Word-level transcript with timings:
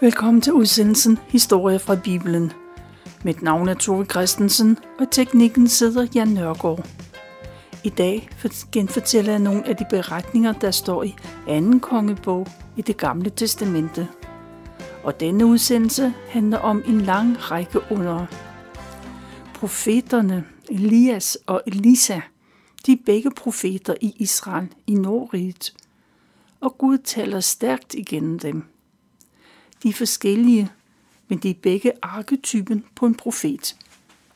Velkommen 0.00 0.40
til 0.40 0.52
udsendelsen 0.52 1.18
Historie 1.28 1.78
fra 1.78 1.94
Bibelen. 2.04 2.52
Mit 3.24 3.42
navn 3.42 3.68
er 3.68 3.74
Tove 3.74 4.04
Christensen, 4.04 4.78
og 4.98 5.10
teknikken 5.10 5.68
sidder 5.68 6.06
Jan 6.14 6.28
Nørgaard. 6.28 6.88
I 7.84 7.88
dag 7.88 8.28
genfortæller 8.72 9.32
jeg 9.32 9.40
nogle 9.40 9.68
af 9.68 9.76
de 9.76 9.84
beretninger, 9.90 10.52
der 10.52 10.70
står 10.70 11.02
i 11.02 11.14
anden 11.48 11.80
kongebog 11.80 12.46
i 12.76 12.82
det 12.82 12.96
gamle 12.96 13.30
testamente. 13.30 14.08
Og 15.04 15.20
denne 15.20 15.46
udsendelse 15.46 16.14
handler 16.28 16.58
om 16.58 16.82
en 16.86 17.00
lang 17.00 17.50
række 17.50 17.80
under. 17.90 18.26
Profeterne 19.54 20.44
Elias 20.70 21.38
og 21.46 21.62
Elisa, 21.66 22.20
de 22.86 22.92
er 22.92 23.02
begge 23.06 23.30
profeter 23.30 23.94
i 24.00 24.14
Israel 24.16 24.68
i 24.86 24.94
Nordriget, 24.94 25.74
og 26.60 26.78
Gud 26.78 26.98
taler 26.98 27.40
stærkt 27.40 27.94
igennem 27.94 28.38
dem. 28.38 28.75
De 29.82 29.88
er 29.88 29.92
forskellige, 29.92 30.70
men 31.28 31.38
de 31.38 31.50
er 31.50 31.54
begge 31.62 31.92
arketypen 32.02 32.84
på 32.94 33.06
en 33.06 33.14
profet. 33.14 33.76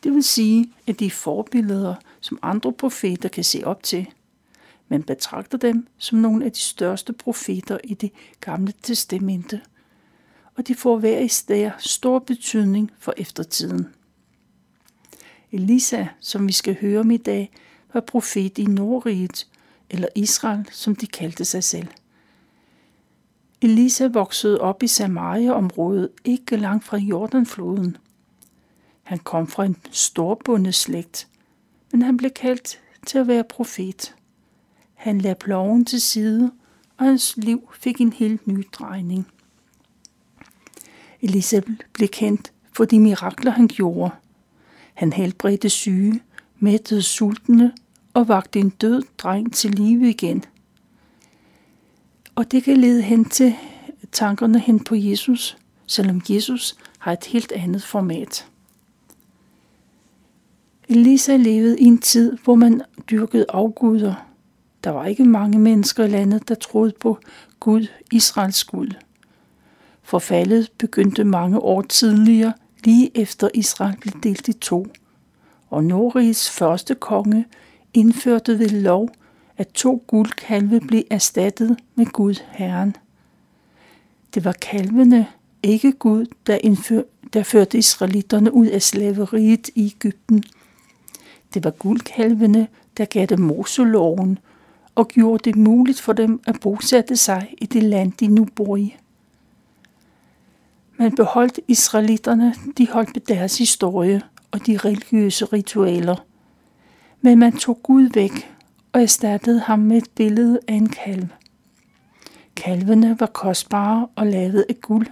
Det 0.05 0.13
vil 0.13 0.23
sige, 0.23 0.73
at 0.87 1.01
de 1.01 1.07
er 1.07 1.11
forbilleder, 1.11 1.95
som 2.21 2.39
andre 2.43 2.73
profeter 2.73 3.29
kan 3.29 3.45
se 3.45 3.63
op 3.65 3.83
til. 3.83 4.07
Man 4.89 5.03
betragter 5.03 5.59
dem 5.59 5.87
som 5.99 6.19
nogle 6.19 6.45
af 6.45 6.53
de 6.53 6.59
største 6.59 7.13
profeter 7.13 7.79
i 7.85 7.95
det 7.95 8.11
gamle 8.41 8.73
testamente, 8.83 9.61
og 10.57 10.69
de 10.69 10.75
får 10.75 10.99
hver 10.99 11.19
især 11.19 11.71
stor 11.79 12.19
betydning 12.19 12.91
for 12.99 13.15
eftertiden. 13.17 13.87
Elisa, 15.53 16.07
som 16.21 16.47
vi 16.47 16.53
skal 16.53 16.77
høre 16.81 17.01
om 17.01 17.11
i 17.11 17.17
dag, 17.17 17.53
var 17.93 18.01
profet 18.01 18.59
i 18.59 18.65
Nordriget, 18.65 19.47
eller 19.91 20.09
Israel, 20.15 20.69
som 20.73 20.97
de 20.97 21.07
kaldte 21.07 21.45
sig 21.45 21.65
selv. 21.65 21.89
Elisa 23.63 24.07
voksede 24.07 24.61
op 24.61 24.83
i 24.83 24.87
Samaria-området, 24.87 26.09
ikke 26.25 26.57
langt 26.57 26.85
fra 26.85 26.97
Jordanfloden. 26.97 27.97
Han 29.03 29.19
kom 29.19 29.47
fra 29.47 29.65
en 29.65 29.77
storbundeslægt, 29.91 31.29
men 31.93 32.03
han 32.03 32.17
blev 32.17 32.31
kaldt 32.31 32.81
til 33.07 33.19
at 33.19 33.29
være 33.29 33.45
profet. 33.45 34.15
Han 34.95 35.21
lagde 35.21 35.35
ploven 35.35 35.85
til 35.85 36.01
side, 36.01 36.53
og 36.97 37.07
hans 37.07 37.37
liv 37.37 37.71
fik 37.75 38.01
en 38.01 38.13
helt 38.13 38.47
ny 38.47 38.67
drejning. 38.73 39.27
Elisa 41.23 41.61
blev 41.93 42.09
kendt 42.09 42.53
for 42.73 42.85
de 42.85 43.01
mirakler, 43.01 43.51
han 43.51 43.69
gjorde. 43.69 44.15
Han 44.95 45.13
helbredte 45.13 45.69
syge, 45.69 46.23
mættede 46.59 47.03
sultne 47.03 47.73
og 48.15 48.29
vagte 48.29 48.59
en 48.59 48.71
død 48.71 49.03
dreng 49.19 49.53
til 49.53 49.71
live 49.71 50.11
igen– 50.11 50.45
og 52.41 52.53
det 52.53 52.65
kan 52.65 52.77
lede 52.77 53.03
hen 53.03 53.25
til 53.25 53.55
tankerne 54.13 54.59
hen 54.59 54.85
på 54.85 54.95
Jesus, 54.95 55.57
selvom 55.87 56.23
Jesus 56.29 56.77
har 56.99 57.13
et 57.13 57.25
helt 57.25 57.53
andet 57.53 57.83
format. 57.83 58.47
Elisa 60.89 61.37
levede 61.37 61.81
i 61.81 61.85
en 61.85 61.99
tid, 61.99 62.39
hvor 62.45 62.55
man 62.55 62.83
dyrkede 63.11 63.47
afguder. 63.49 64.15
Der 64.85 64.91
var 64.91 65.07
ikke 65.07 65.25
mange 65.25 65.59
mennesker 65.59 66.05
i 66.05 66.09
landet, 66.09 66.49
der 66.49 66.55
troede 66.55 66.93
på 67.01 67.19
Gud, 67.61 67.87
Israels 68.13 68.65
Gud. 68.65 68.95
Forfaldet 70.03 70.73
begyndte 70.79 71.25
mange 71.25 71.59
år 71.59 71.83
tidligere, 71.83 72.53
lige 72.85 73.19
efter 73.19 73.49
Israel 73.55 73.97
blev 74.01 74.15
delt 74.23 74.49
i 74.49 74.53
to. 74.53 74.87
Og 75.71 75.85
Nordrigs 75.85 76.51
første 76.51 76.95
konge 76.95 77.47
indførte 77.95 78.59
ved 78.59 78.69
lov 78.69 79.09
at 79.61 79.69
to 79.69 80.05
guldkalve 80.07 80.81
blev 80.81 81.03
erstattet 81.11 81.77
med 81.95 82.07
Gud 82.07 82.35
Herren. 82.51 82.97
Det 84.35 84.45
var 84.45 84.53
kalvene, 84.53 85.27
ikke 85.63 85.93
Gud, 85.93 86.27
der, 86.47 86.59
indfør, 86.61 87.03
der 87.33 87.43
førte 87.43 87.79
israelitterne 87.79 88.53
ud 88.53 88.67
af 88.67 88.83
slaveriet 88.83 89.71
i 89.75 89.87
Ægypten. 89.87 90.45
Det 91.55 91.65
var 91.65 91.71
guldkalvene, 91.71 92.69
der 92.97 93.05
gav 93.05 93.27
dem 93.27 93.41
Moseloven 93.41 94.39
og 94.95 95.09
gjorde 95.09 95.51
det 95.51 95.57
muligt 95.57 96.01
for 96.01 96.13
dem 96.13 96.41
at 96.47 96.61
bosætte 96.61 97.17
sig 97.17 97.55
i 97.59 97.67
det 97.67 97.83
land, 97.83 98.13
de 98.13 98.27
nu 98.27 98.45
bor 98.45 98.77
i. 98.77 98.97
Man 100.97 101.15
beholdt 101.15 101.61
israelitterne, 101.69 102.55
de 102.79 102.89
holdt 102.89 103.15
med 103.15 103.23
deres 103.37 103.59
historie 103.59 104.23
og 104.51 104.67
de 104.67 104.77
religiøse 104.77 105.45
ritualer. 105.45 106.17
Men 107.21 107.39
man 107.39 107.53
tog 107.53 107.83
Gud 107.83 108.11
væk 108.15 108.51
og 108.93 109.03
erstattede 109.03 109.61
ham 109.61 109.79
med 109.79 109.97
et 109.97 110.11
billede 110.15 110.61
af 110.69 110.75
en 110.75 110.89
kalv. 110.89 111.27
Kalvene 112.57 113.21
var 113.21 113.27
kostbare 113.27 114.09
og 114.17 114.27
lavet 114.27 114.65
af 114.69 114.81
guld, 114.81 115.07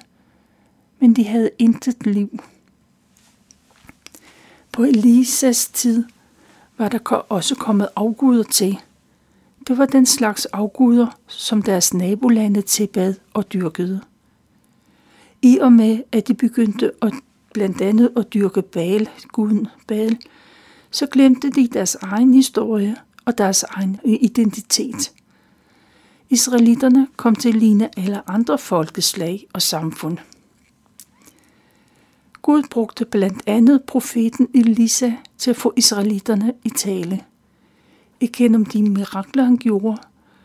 men 1.00 1.16
de 1.16 1.24
havde 1.24 1.50
intet 1.58 2.06
liv. 2.06 2.40
På 4.72 4.82
Elisas 4.82 5.68
tid 5.68 6.04
var 6.78 6.88
der 6.88 6.98
også 7.28 7.54
kommet 7.54 7.88
afguder 7.96 8.42
til. 8.42 8.78
Det 9.68 9.78
var 9.78 9.86
den 9.86 10.06
slags 10.06 10.46
afguder, 10.46 11.06
som 11.26 11.62
deres 11.62 11.94
nabolande 11.94 12.62
tilbad 12.62 13.14
og 13.34 13.52
dyrkede. 13.52 14.00
I 15.42 15.58
og 15.58 15.72
med, 15.72 16.02
at 16.12 16.28
de 16.28 16.34
begyndte 16.34 16.92
at 17.02 17.12
blandt 17.52 17.80
andet 17.80 18.12
at 18.16 18.34
dyrke 18.34 18.62
Baal, 18.62 19.08
guden 19.32 19.66
Baal, 19.86 20.18
så 20.90 21.06
glemte 21.06 21.50
de 21.50 21.68
deres 21.68 21.94
egen 21.94 22.34
historie 22.34 22.96
og 23.28 23.38
deres 23.38 23.62
egen 23.62 24.00
identitet. 24.04 25.12
Israelitterne 26.30 27.08
kom 27.16 27.34
til 27.34 27.48
at 27.48 27.54
ligne 27.54 27.98
alle 27.98 28.30
andre 28.30 28.58
folkeslag 28.58 29.46
og 29.52 29.62
samfund. 29.62 30.18
Gud 32.42 32.62
brugte 32.70 33.04
blandt 33.04 33.42
andet 33.46 33.84
profeten 33.84 34.48
Elisa 34.54 35.12
til 35.38 35.50
at 35.50 35.56
få 35.56 35.72
israelitterne 35.76 36.52
i 36.64 36.70
tale. 36.70 37.24
Igennem 38.20 38.64
de 38.64 38.82
mirakler, 38.82 39.44
han 39.44 39.56
gjorde, 39.56 39.96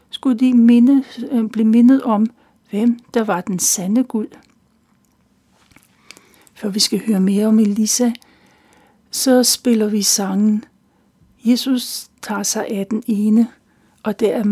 skulle 0.10 0.40
de 0.40 0.54
minde, 0.54 1.04
øh, 1.32 1.50
blive 1.50 1.68
mindet 1.68 2.02
om, 2.02 2.28
hvem 2.70 3.00
der 3.14 3.24
var 3.24 3.42
den 3.42 3.60
sande 3.60 4.04
Gud. 4.04 4.28
Før 6.54 6.70
vi 6.70 6.80
skal 6.80 7.06
høre 7.08 7.20
mere 7.20 7.48
om 7.48 7.60
Elisa, 7.60 8.12
så 9.12 9.44
spiller 9.44 9.88
vi 9.88 10.02
sangen 10.02 10.64
Jesus 11.46 12.08
tager 12.22 12.44
sig 12.44 12.68
af 12.68 12.88
den 12.88 13.04
ene, 13.08 13.48
og 14.04 14.20
det 14.20 14.34
er 14.34 14.44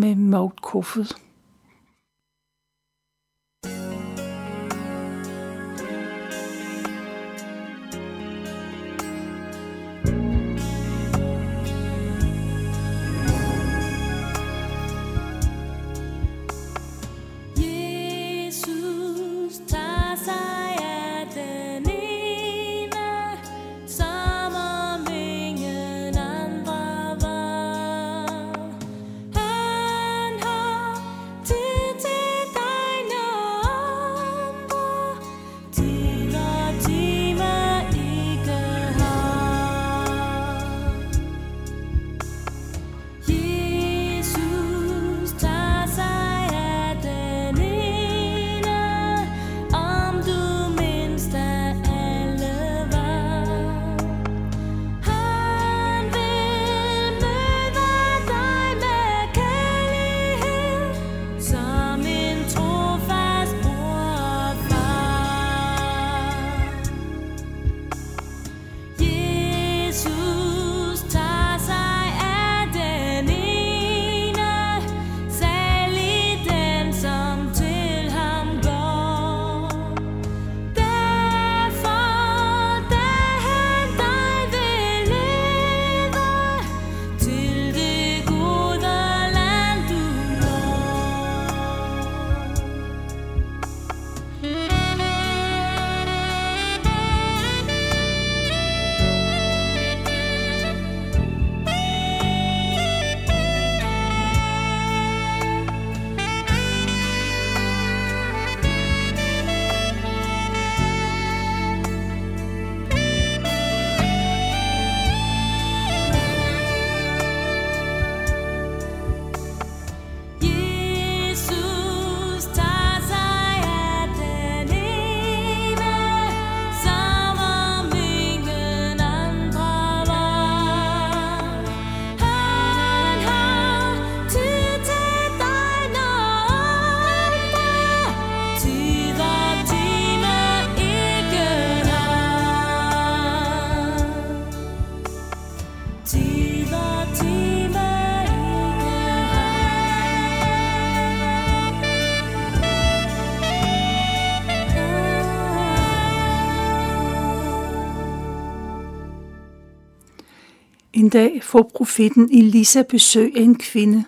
En 160.94 161.10
dag 161.10 161.44
får 161.44 161.72
profeten 161.76 162.30
Elisa 162.32 162.82
besøg 162.82 163.38
af 163.38 163.42
en 163.42 163.58
kvinde. 163.58 164.04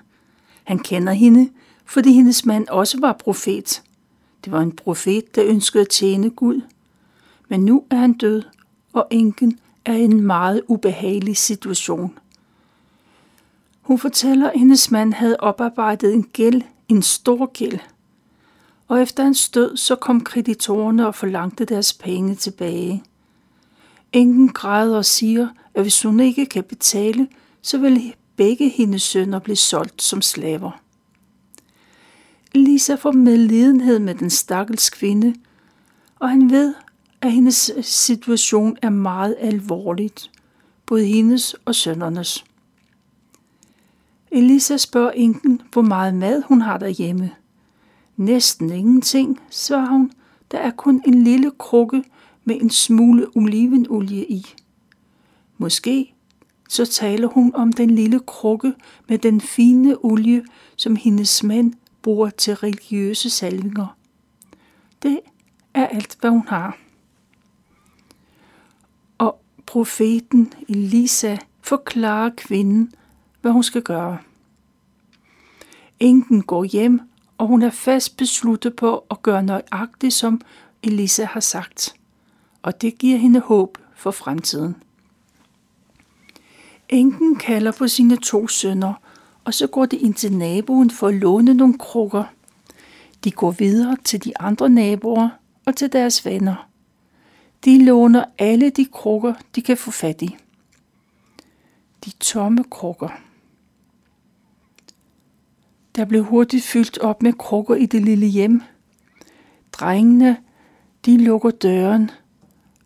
Han 0.63 0.79
kender 0.79 1.13
hende, 1.13 1.49
fordi 1.85 2.13
hendes 2.13 2.45
mand 2.45 2.67
også 2.67 2.99
var 2.99 3.13
profet. 3.13 3.83
Det 4.45 4.51
var 4.51 4.61
en 4.61 4.71
profet, 4.71 5.35
der 5.35 5.45
ønskede 5.45 5.81
at 5.81 5.89
tjene 5.89 6.29
Gud. 6.29 6.61
Men 7.49 7.65
nu 7.65 7.83
er 7.89 7.95
han 7.95 8.13
død, 8.13 8.43
og 8.93 9.07
enken 9.11 9.59
er 9.85 9.93
i 9.93 10.03
en 10.03 10.21
meget 10.21 10.61
ubehagelig 10.67 11.37
situation. 11.37 12.19
Hun 13.81 13.99
fortæller, 13.99 14.49
at 14.49 14.59
hendes 14.59 14.91
mand 14.91 15.13
havde 15.13 15.37
oparbejdet 15.39 16.13
en 16.13 16.23
gæld, 16.23 16.61
en 16.89 17.01
stor 17.01 17.45
gæld. 17.45 17.79
Og 18.87 19.01
efter 19.01 19.23
hans 19.23 19.49
død, 19.49 19.77
så 19.77 19.95
kom 19.95 20.21
kreditorerne 20.21 21.07
og 21.07 21.15
forlangte 21.15 21.65
deres 21.65 21.93
penge 21.93 22.35
tilbage. 22.35 23.03
Enken 24.13 24.49
græder 24.49 24.97
og 24.97 25.05
siger, 25.05 25.47
at 25.75 25.81
hvis 25.81 26.01
hun 26.01 26.19
ikke 26.19 26.45
kan 26.45 26.63
betale, 26.63 27.27
så 27.61 27.77
vil 27.77 28.13
begge 28.35 28.69
hendes 28.69 29.01
sønner 29.01 29.39
blive 29.39 29.55
solgt 29.55 30.01
som 30.01 30.21
slaver. 30.21 30.81
Lisa 32.55 32.95
får 32.95 33.11
medlidenhed 33.11 33.99
med 33.99 34.15
den 34.15 34.29
stakkels 34.29 34.89
kvinde, 34.89 35.35
og 36.19 36.29
han 36.29 36.49
ved, 36.51 36.73
at 37.21 37.31
hendes 37.31 37.71
situation 37.81 38.77
er 38.81 38.89
meget 38.89 39.35
alvorligt, 39.39 40.31
både 40.85 41.05
hendes 41.05 41.55
og 41.65 41.75
sønnernes. 41.75 42.45
Elisa 44.31 44.77
spørger 44.77 45.11
enken, 45.11 45.61
hvor 45.71 45.81
meget 45.81 46.13
mad 46.13 46.41
hun 46.41 46.61
har 46.61 46.77
derhjemme. 46.77 47.31
Næsten 48.17 48.71
ingenting, 48.71 49.39
svarer 49.49 49.89
hun. 49.89 50.11
Der 50.51 50.57
er 50.57 50.71
kun 50.71 51.01
en 51.07 51.23
lille 51.23 51.51
krukke 51.57 52.03
med 52.43 52.61
en 52.61 52.69
smule 52.69 53.27
olivenolie 53.35 54.25
i. 54.25 54.45
Måske 55.57 56.13
så 56.69 56.85
taler 56.85 57.27
hun 57.27 57.55
om 57.55 57.73
den 57.73 57.89
lille 57.89 58.19
krukke 58.19 58.73
med 59.07 59.17
den 59.17 59.41
fine 59.41 60.05
olie, 60.05 60.45
som 60.75 60.95
hendes 60.95 61.43
mand 61.43 61.73
bruger 62.01 62.29
til 62.29 62.55
religiøse 62.55 63.29
salvinger. 63.29 63.97
Det 65.03 65.19
er 65.73 65.87
alt, 65.87 66.17
hvad 66.19 66.29
hun 66.29 66.47
har. 66.47 66.77
Og 69.17 69.41
profeten 69.65 70.53
Elisa 70.69 71.37
forklarer 71.61 72.29
kvinden, 72.37 72.93
hvad 73.41 73.51
hun 73.51 73.63
skal 73.63 73.81
gøre. 73.81 74.17
Enken 75.99 76.43
går 76.43 76.63
hjem, 76.63 77.01
og 77.37 77.47
hun 77.47 77.61
er 77.61 77.69
fast 77.69 78.17
besluttet 78.17 78.75
på 78.75 79.05
at 79.11 79.21
gøre 79.21 79.43
nøjagtigt, 79.43 80.13
som 80.13 80.41
Elisa 80.83 81.25
har 81.25 81.39
sagt. 81.39 81.95
Og 82.61 82.81
det 82.81 82.97
giver 82.97 83.17
hende 83.17 83.39
håb 83.39 83.77
for 83.95 84.11
fremtiden. 84.11 84.75
Enken 86.93 87.35
kalder 87.35 87.71
på 87.71 87.87
sine 87.87 88.17
to 88.17 88.47
sønner, 88.47 88.93
og 89.43 89.53
så 89.53 89.67
går 89.67 89.85
de 89.85 89.97
ind 89.97 90.13
til 90.13 90.33
naboen 90.33 90.91
for 90.91 91.07
at 91.07 91.13
låne 91.13 91.53
nogle 91.53 91.77
krukker. 91.77 92.23
De 93.23 93.31
går 93.31 93.51
videre 93.51 93.97
til 94.03 94.23
de 94.23 94.39
andre 94.39 94.69
naboer 94.69 95.29
og 95.65 95.75
til 95.75 95.93
deres 95.93 96.25
venner. 96.25 96.69
De 97.65 97.85
låner 97.85 98.25
alle 98.37 98.69
de 98.69 98.85
krukker, 98.85 99.33
de 99.55 99.61
kan 99.61 99.77
få 99.77 99.91
fat 99.91 100.21
i. 100.21 100.37
De 102.05 102.11
tomme 102.19 102.63
krukker. 102.63 103.09
Der 105.95 106.05
blev 106.05 106.23
hurtigt 106.23 106.65
fyldt 106.65 106.97
op 106.97 107.23
med 107.23 107.33
krukker 107.33 107.75
i 107.75 107.85
det 107.85 108.01
lille 108.01 108.27
hjem. 108.27 108.61
Drengene, 109.71 110.37
de 111.05 111.17
lukker 111.17 111.51
døren, 111.51 112.11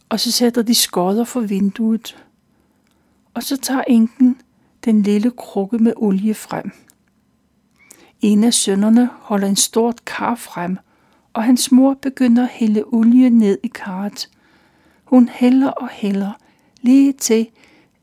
og 0.10 0.20
så 0.20 0.32
sætter 0.32 0.62
de 0.62 0.76
skodder 0.76 1.24
for 1.24 1.40
vinduet. 1.40 2.27
Og 3.38 3.44
så 3.44 3.58
tager 3.58 3.84
enken 3.88 4.42
den 4.86 5.02
lille 5.02 5.32
krukke 5.32 5.78
med 5.78 5.94
olie 5.96 6.34
frem. 6.34 6.72
En 8.22 8.44
af 8.44 8.54
sønnerne 8.54 9.10
holder 9.14 9.48
en 9.48 9.56
stort 9.56 10.06
kar 10.06 10.36
frem, 10.36 10.78
og 11.34 11.44
hans 11.44 11.72
mor 11.72 11.94
begynder 11.94 12.44
at 12.44 12.50
hælde 12.50 12.84
olie 12.84 13.30
ned 13.30 13.58
i 13.64 13.68
karret. 13.68 14.30
Hun 15.04 15.30
hælder 15.30 15.70
og 15.70 15.90
hælder, 15.90 16.32
lige 16.82 17.14
til, 17.14 17.50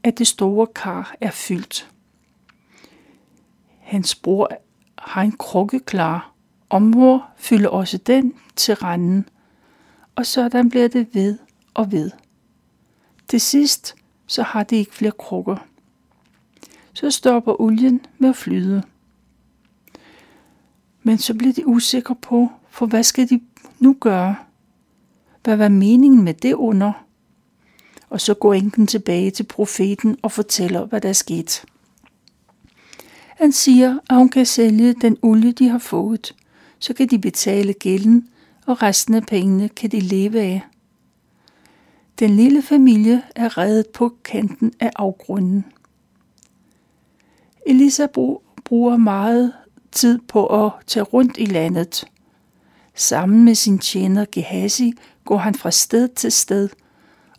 at 0.02 0.18
det 0.18 0.26
store 0.26 0.66
kar 0.66 1.14
er 1.20 1.30
fyldt. 1.30 1.90
Hans 3.78 4.14
bror 4.14 4.50
har 4.98 5.22
en 5.22 5.32
krukke 5.32 5.80
klar, 5.80 6.32
og 6.68 6.82
mor 6.82 7.28
fylder 7.36 7.68
også 7.68 7.98
den 7.98 8.32
til 8.56 8.74
randen. 8.74 9.28
Og 10.16 10.26
sådan 10.26 10.70
bliver 10.70 10.88
det 10.88 11.14
ved 11.14 11.38
og 11.74 11.92
ved. 11.92 12.10
Til 13.28 13.40
sidst 13.40 13.96
så 14.26 14.42
har 14.42 14.62
de 14.62 14.76
ikke 14.76 14.94
flere 14.94 15.12
krukker. 15.18 15.56
Så 16.92 17.10
stopper 17.10 17.60
olien 17.60 18.00
med 18.18 18.28
at 18.28 18.36
flyde. 18.36 18.82
Men 21.02 21.18
så 21.18 21.34
bliver 21.34 21.52
de 21.52 21.66
usikre 21.66 22.14
på, 22.14 22.48
for 22.70 22.86
hvad 22.86 23.02
skal 23.02 23.30
de 23.30 23.40
nu 23.78 23.96
gøre? 24.00 24.36
Hvad 25.44 25.56
var 25.56 25.68
meningen 25.68 26.22
med 26.22 26.34
det 26.34 26.54
under? 26.54 26.92
Og 28.10 28.20
så 28.20 28.34
går 28.34 28.54
enken 28.54 28.86
tilbage 28.86 29.30
til 29.30 29.44
profeten 29.44 30.16
og 30.22 30.32
fortæller, 30.32 30.84
hvad 30.84 31.00
der 31.00 31.08
er 31.08 31.12
sket. 31.12 31.64
Han 33.36 33.52
siger, 33.52 33.98
at 34.10 34.16
hun 34.16 34.28
kan 34.28 34.46
sælge 34.46 34.94
den 34.94 35.16
olie, 35.22 35.52
de 35.52 35.68
har 35.68 35.78
fået. 35.78 36.34
Så 36.78 36.94
kan 36.94 37.08
de 37.08 37.18
betale 37.18 37.72
gælden, 37.72 38.28
og 38.66 38.82
resten 38.82 39.14
af 39.14 39.22
pengene 39.22 39.68
kan 39.68 39.90
de 39.90 40.00
leve 40.00 40.40
af. 40.40 40.62
Den 42.18 42.30
lille 42.30 42.62
familie 42.62 43.22
er 43.36 43.58
reddet 43.58 43.86
på 43.88 44.12
kanten 44.24 44.72
af 44.80 44.90
afgrunden. 44.96 45.64
Elisa 47.66 48.06
bruger 48.64 48.96
meget 48.96 49.52
tid 49.92 50.18
på 50.28 50.66
at 50.66 50.72
tage 50.86 51.04
rundt 51.04 51.36
i 51.38 51.44
landet. 51.44 52.04
Sammen 52.94 53.44
med 53.44 53.54
sin 53.54 53.78
tjener 53.78 54.24
Gehazi 54.32 54.92
går 55.24 55.36
han 55.36 55.54
fra 55.54 55.70
sted 55.70 56.08
til 56.08 56.32
sted, 56.32 56.68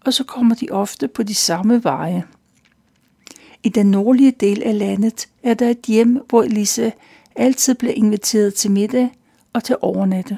og 0.06 0.14
så 0.14 0.24
kommer 0.24 0.56
de 0.56 0.68
ofte 0.72 1.08
på 1.08 1.24
de 1.24 1.36
samme 1.36 1.84
veje. 1.84 2.24
I 3.64 3.70
den 3.70 3.92
nordlige 3.92 4.32
del 4.32 4.64
af 4.64 4.78
landet 4.80 5.28
er 5.44 5.54
der 5.54 5.70
et 5.70 5.82
hjem, 5.88 6.20
hvor 6.30 6.44
Elisa 6.44 6.92
altid 7.36 7.76
bliver 7.76 7.94
inviteret 7.94 8.54
til 8.54 8.72
middag 8.72 9.10
og 9.54 9.64
til 9.64 9.76
overnatte. 9.82 10.38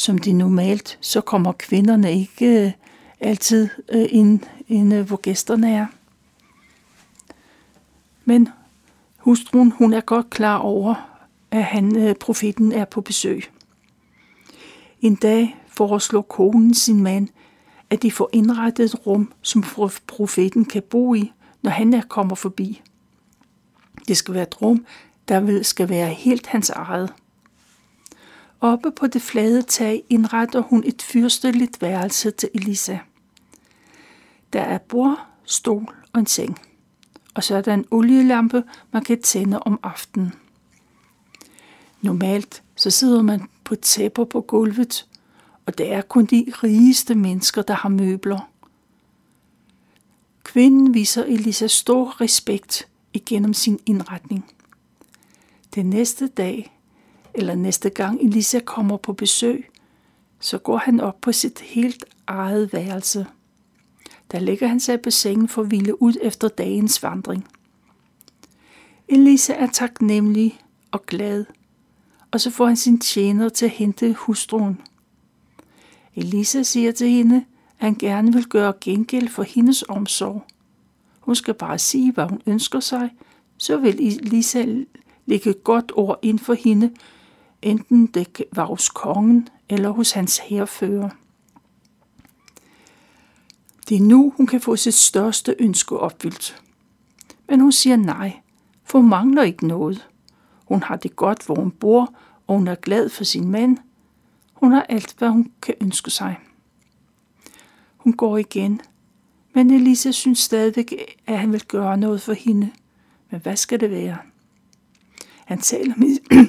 Som 0.00 0.18
det 0.18 0.34
normalt, 0.34 0.98
så 1.00 1.20
kommer 1.20 1.52
kvinderne 1.52 2.12
ikke 2.12 2.64
øh, 2.66 2.72
altid 3.20 3.68
øh, 3.88 4.06
ind, 4.10 4.40
ind, 4.68 4.94
øh, 4.94 5.06
hvor 5.06 5.16
gæsterne 5.16 5.72
er. 5.72 5.86
Men 8.24 8.48
hustruen, 9.18 9.70
hun 9.70 9.92
er 9.92 10.00
godt 10.00 10.30
klar 10.30 10.58
over, 10.58 10.94
at 11.50 11.64
han, 11.64 12.16
profeten 12.20 12.72
er 12.72 12.84
på 12.84 13.00
besøg. 13.00 13.44
En 15.00 15.14
dag 15.14 15.56
foreslår 15.68 16.22
konen 16.22 16.74
sin 16.74 17.02
mand, 17.02 17.28
at 17.90 18.02
de 18.02 18.10
får 18.10 18.30
indrettet 18.32 18.84
et 18.84 19.06
rum, 19.06 19.32
som 19.42 19.64
profeten 20.06 20.64
kan 20.64 20.82
bo 20.82 21.14
i, 21.14 21.32
når 21.62 21.70
han 21.70 21.94
er 21.94 22.02
kommer 22.02 22.34
forbi. 22.34 22.82
Det 24.08 24.16
skal 24.16 24.34
være 24.34 24.42
et 24.42 24.62
rum, 24.62 24.86
der 25.28 25.40
vil 25.40 25.64
skal 25.64 25.88
være 25.88 26.08
helt 26.08 26.46
hans 26.46 26.70
eget. 26.70 27.12
Oppe 28.60 28.90
på 28.90 29.06
det 29.06 29.22
flade 29.22 29.62
tag 29.62 30.04
indretter 30.08 30.60
hun 30.60 30.82
et 30.86 31.02
fyrsteligt 31.02 31.82
værelse 31.82 32.30
til 32.30 32.48
Elisa. 32.54 32.98
Der 34.52 34.60
er 34.60 34.78
bord, 34.78 35.26
stol 35.44 35.94
og 36.12 36.20
en 36.20 36.26
seng. 36.26 36.58
Og 37.34 37.44
så 37.44 37.56
er 37.56 37.60
der 37.60 37.74
en 37.74 37.86
olielampe, 37.90 38.62
man 38.92 39.04
kan 39.04 39.22
tænde 39.22 39.58
om 39.58 39.80
aftenen. 39.82 40.32
Normalt 42.02 42.62
så 42.76 42.90
sidder 42.90 43.22
man 43.22 43.48
på 43.64 43.74
tæpper 43.74 44.24
på 44.24 44.40
gulvet, 44.40 45.06
og 45.66 45.78
det 45.78 45.92
er 45.92 46.02
kun 46.02 46.24
de 46.24 46.52
rigeste 46.62 47.14
mennesker, 47.14 47.62
der 47.62 47.74
har 47.74 47.88
møbler. 47.88 48.50
Kvinden 50.42 50.94
viser 50.94 51.24
Elisa 51.24 51.66
stor 51.66 52.20
respekt 52.20 52.88
igennem 53.12 53.54
sin 53.54 53.80
indretning. 53.86 54.54
Den 55.74 55.90
næste 55.90 56.26
dag, 56.26 56.79
eller 57.34 57.54
næste 57.54 57.90
gang 57.90 58.20
Elisa 58.22 58.60
kommer 58.60 58.96
på 58.96 59.12
besøg, 59.12 59.70
så 60.40 60.58
går 60.58 60.76
han 60.76 61.00
op 61.00 61.20
på 61.20 61.32
sit 61.32 61.60
helt 61.60 62.04
eget 62.26 62.72
værelse. 62.72 63.26
Der 64.32 64.38
lægger 64.38 64.66
han 64.66 64.80
sig 64.80 65.00
på 65.00 65.10
sengen 65.10 65.48
for 65.48 65.62
at 65.62 65.68
hvile 65.68 66.02
ud 66.02 66.14
efter 66.22 66.48
dagens 66.48 67.02
vandring. 67.02 67.48
Elisa 69.08 69.52
er 69.52 69.66
taknemmelig 69.66 70.60
og 70.90 71.06
glad, 71.06 71.44
og 72.30 72.40
så 72.40 72.50
får 72.50 72.66
han 72.66 72.76
sin 72.76 73.00
tjener 73.00 73.48
til 73.48 73.64
at 73.64 73.70
hente 73.70 74.12
hustruen. 74.12 74.80
Elisa 76.16 76.62
siger 76.62 76.92
til 76.92 77.08
hende, 77.08 77.36
at 77.78 77.86
han 77.86 77.94
gerne 77.94 78.32
vil 78.32 78.44
gøre 78.46 78.72
gengæld 78.80 79.28
for 79.28 79.42
hendes 79.42 79.84
omsorg. 79.88 80.44
Hun 81.20 81.34
skal 81.34 81.54
bare 81.54 81.78
sige, 81.78 82.12
hvad 82.12 82.24
hun 82.24 82.42
ønsker 82.46 82.80
sig, 82.80 83.10
så 83.56 83.76
vil 83.76 84.06
Elisa 84.06 84.64
lægge 85.26 85.52
godt 85.52 85.92
ord 85.94 86.18
ind 86.22 86.38
for 86.38 86.54
hende, 86.54 86.90
enten 87.62 88.06
det 88.06 88.44
var 88.52 88.64
hos 88.64 88.88
kongen 88.88 89.48
eller 89.68 89.90
hos 89.90 90.12
hans 90.12 90.38
herfører. 90.38 91.08
Det 93.88 93.96
er 93.96 94.02
nu, 94.02 94.32
hun 94.36 94.46
kan 94.46 94.60
få 94.60 94.76
sit 94.76 94.94
største 94.94 95.54
ønske 95.58 95.96
opfyldt. 95.98 96.62
Men 97.48 97.60
hun 97.60 97.72
siger 97.72 97.96
nej, 97.96 98.40
for 98.84 98.98
hun 98.98 99.08
mangler 99.08 99.42
ikke 99.42 99.66
noget. 99.66 100.08
Hun 100.64 100.82
har 100.82 100.96
det 100.96 101.16
godt, 101.16 101.46
hvor 101.46 101.54
hun 101.54 101.70
bor, 101.70 102.14
og 102.46 102.56
hun 102.56 102.68
er 102.68 102.74
glad 102.74 103.08
for 103.08 103.24
sin 103.24 103.50
mand. 103.50 103.78
Hun 104.52 104.72
har 104.72 104.86
alt, 104.88 105.14
hvad 105.18 105.28
hun 105.28 105.52
kan 105.62 105.74
ønske 105.80 106.10
sig. 106.10 106.38
Hun 107.96 108.12
går 108.12 108.38
igen, 108.38 108.80
men 109.54 109.70
Elisa 109.70 110.10
synes 110.10 110.38
stadigvæk, 110.38 111.18
at 111.26 111.38
han 111.38 111.52
vil 111.52 111.64
gøre 111.64 111.96
noget 111.96 112.22
for 112.22 112.32
hende. 112.32 112.70
Men 113.30 113.40
hvad 113.40 113.56
skal 113.56 113.80
det 113.80 113.90
være? 113.90 114.18
Han 115.44 115.60
taler 115.60 115.94
med, 115.96 116.18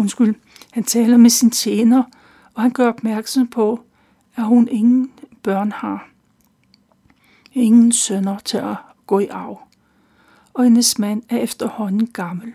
undskyld, 0.00 0.34
han 0.70 0.84
taler 0.84 1.16
med 1.16 1.30
sin 1.30 1.50
tjener, 1.50 2.02
og 2.54 2.62
han 2.62 2.70
gør 2.70 2.88
opmærksom 2.88 3.46
på, 3.48 3.80
at 4.36 4.44
hun 4.44 4.68
ingen 4.68 5.12
børn 5.42 5.72
har. 5.72 6.08
Ingen 7.52 7.92
sønner 7.92 8.38
til 8.38 8.56
at 8.56 8.76
gå 9.06 9.18
i 9.18 9.26
arv. 9.26 9.60
Og 10.54 10.64
hendes 10.64 10.98
mand 10.98 11.22
er 11.28 11.38
efterhånden 11.38 12.06
gammel. 12.06 12.52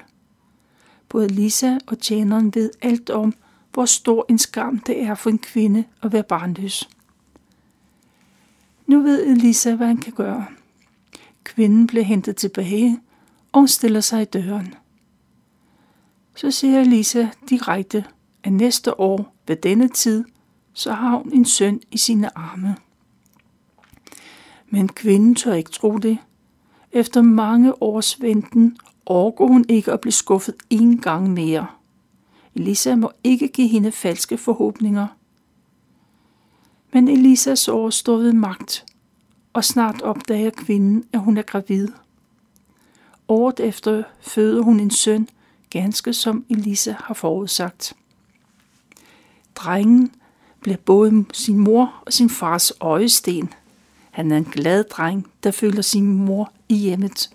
Både 1.09 1.27
Lisa 1.27 1.77
og 1.87 1.99
tjeneren 1.99 2.55
ved 2.55 2.71
alt 2.81 3.09
om, 3.09 3.33
hvor 3.73 3.85
stor 3.85 4.25
en 4.29 4.37
skam 4.37 4.79
det 4.79 5.03
er 5.03 5.15
for 5.15 5.29
en 5.29 5.39
kvinde 5.39 5.83
at 6.01 6.13
være 6.13 6.23
barnløs. 6.23 6.89
Nu 8.87 9.01
ved 9.01 9.25
Elisa, 9.25 9.75
hvad 9.75 9.87
han 9.87 9.97
kan 9.97 10.13
gøre. 10.13 10.45
Kvinden 11.43 11.87
bliver 11.87 12.03
hentet 12.03 12.35
tilbage, 12.35 12.99
og 13.51 13.59
hun 13.59 13.67
stiller 13.67 14.01
sig 14.01 14.21
i 14.21 14.25
døren. 14.25 14.73
Så 16.35 16.51
siger 16.51 16.83
Lisa 16.83 17.27
direkte, 17.49 18.05
at 18.43 18.53
næste 18.53 18.99
år 18.99 19.35
ved 19.47 19.55
denne 19.55 19.87
tid, 19.87 20.25
så 20.73 20.93
har 20.93 21.17
hun 21.17 21.33
en 21.33 21.45
søn 21.45 21.81
i 21.91 21.97
sine 21.97 22.37
arme. 22.37 22.75
Men 24.69 24.87
kvinden 24.87 25.35
tør 25.35 25.53
ikke 25.53 25.71
tro 25.71 25.97
det. 25.97 26.17
Efter 26.91 27.21
mange 27.21 27.83
års 27.83 28.21
venten 28.21 28.77
overgår 29.05 29.47
hun 29.47 29.65
ikke 29.69 29.91
at 29.91 30.01
blive 30.01 30.11
skuffet 30.11 30.55
en 30.69 30.97
gang 30.97 31.29
mere. 31.29 31.67
Elisa 32.55 32.95
må 32.95 33.11
ikke 33.23 33.47
give 33.47 33.67
hende 33.67 33.91
falske 33.91 34.37
forhåbninger. 34.37 35.07
Men 36.93 37.07
Elisas 37.07 37.67
år 37.67 37.89
står 37.89 38.17
ved 38.17 38.33
magt, 38.33 38.85
og 39.53 39.63
snart 39.63 40.01
opdager 40.01 40.49
kvinden, 40.49 41.05
at 41.13 41.19
hun 41.19 41.37
er 41.37 41.41
gravid. 41.41 41.87
Året 43.27 43.59
efter 43.59 44.03
føder 44.21 44.61
hun 44.61 44.79
en 44.79 44.91
søn, 44.91 45.27
ganske 45.81 46.13
som 46.13 46.45
Elisa 46.49 46.93
har 46.99 47.13
forudsagt. 47.13 47.93
Drengen 49.55 50.11
bliver 50.61 50.77
både 50.77 51.25
sin 51.33 51.57
mor 51.57 52.03
og 52.05 52.13
sin 52.13 52.29
fars 52.29 52.71
øjesten. 52.79 53.53
Han 54.11 54.31
er 54.31 54.37
en 54.37 54.43
glad 54.43 54.83
dreng, 54.83 55.27
der 55.43 55.51
følger 55.51 55.81
sin 55.81 56.05
mor 56.05 56.51
i 56.69 56.75
hjemmet. 56.75 57.29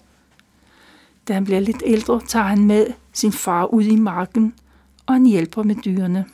Da 1.28 1.32
han 1.32 1.44
bliver 1.44 1.60
lidt 1.60 1.82
ældre, 1.86 2.20
tager 2.28 2.44
han 2.44 2.64
med 2.64 2.86
sin 3.12 3.32
far 3.32 3.66
ud 3.66 3.82
i 3.82 3.96
marken, 3.96 4.54
og 5.06 5.14
han 5.14 5.26
hjælper 5.26 5.62
med 5.62 5.76
dyrene. 5.84 6.24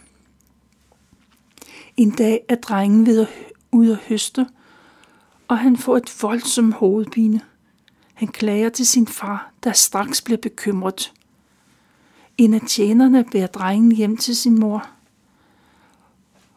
En 1.97 2.11
dag 2.11 2.41
er 2.49 2.55
drengen 2.55 3.07
ved 3.07 3.21
at 3.21 3.29
ud 3.73 3.91
at 3.91 3.99
høste, 4.09 4.47
og 5.49 5.59
han 5.59 5.77
får 5.77 5.97
et 5.97 6.23
voldsomt 6.23 6.75
hovedpine. 6.75 7.41
Han 8.15 8.29
klager 8.29 8.69
til 8.69 8.87
sin 8.87 9.07
far, 9.07 9.53
der 9.65 9.73
straks 9.73 10.23
bliver 10.23 10.39
bekymret. 10.39 11.13
En 12.39 12.55
af 12.55 12.61
tjenerne 12.67 13.25
bærer 13.25 13.47
drengen 13.47 13.93
hjem 13.93 14.17
til 14.17 14.37
sin 14.37 14.61
mor. 14.61 14.89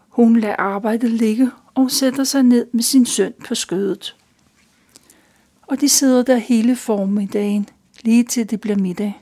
Hun 0.09 0.39
lader 0.39 0.55
arbejdet 0.55 1.09
ligge 1.09 1.51
og 1.75 1.91
sætter 1.91 2.23
sig 2.23 2.43
ned 2.43 2.67
med 2.71 2.83
sin 2.83 3.05
søn 3.05 3.33
på 3.47 3.55
skødet. 3.55 4.15
Og 5.61 5.81
de 5.81 5.89
sidder 5.89 6.23
der 6.23 6.37
hele 6.37 6.75
formiddagen, 6.75 7.69
lige 8.03 8.23
til 8.23 8.49
det 8.49 8.61
bliver 8.61 8.77
middag. 8.77 9.21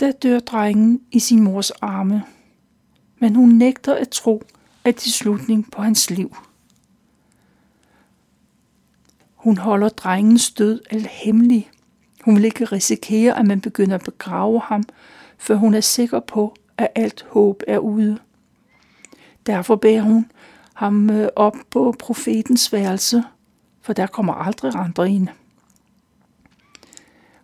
Der 0.00 0.12
dør 0.12 0.38
drengen 0.38 1.00
i 1.12 1.18
sin 1.18 1.42
mors 1.42 1.70
arme, 1.70 2.24
men 3.18 3.34
hun 3.34 3.48
nægter 3.48 3.94
at 3.94 4.08
tro, 4.08 4.42
at 4.84 4.94
det 4.94 5.06
er 5.06 5.10
slutning 5.10 5.70
på 5.70 5.82
hans 5.82 6.10
liv. 6.10 6.36
Hun 9.34 9.58
holder 9.58 9.88
drengens 9.88 10.52
død 10.52 10.80
hemmelig. 11.10 11.70
Hun 12.24 12.36
vil 12.36 12.44
ikke 12.44 12.64
risikere, 12.64 13.38
at 13.38 13.46
man 13.46 13.60
begynder 13.60 13.94
at 13.94 14.04
begrave 14.04 14.60
ham, 14.60 14.82
før 15.38 15.54
hun 15.54 15.74
er 15.74 15.80
sikker 15.80 16.20
på, 16.20 16.54
at 16.78 16.88
alt 16.94 17.26
håb 17.30 17.62
er 17.66 17.78
ude. 17.78 18.18
Derfor 19.46 19.76
bærer 19.76 20.02
hun 20.02 20.30
ham 20.74 21.10
øh, 21.10 21.28
op 21.36 21.56
på 21.70 21.94
profetens 21.98 22.72
værelse, 22.72 23.24
for 23.80 23.92
der 23.92 24.06
kommer 24.06 24.32
aldrig 24.32 24.72
andre 24.74 25.10
ind. 25.10 25.28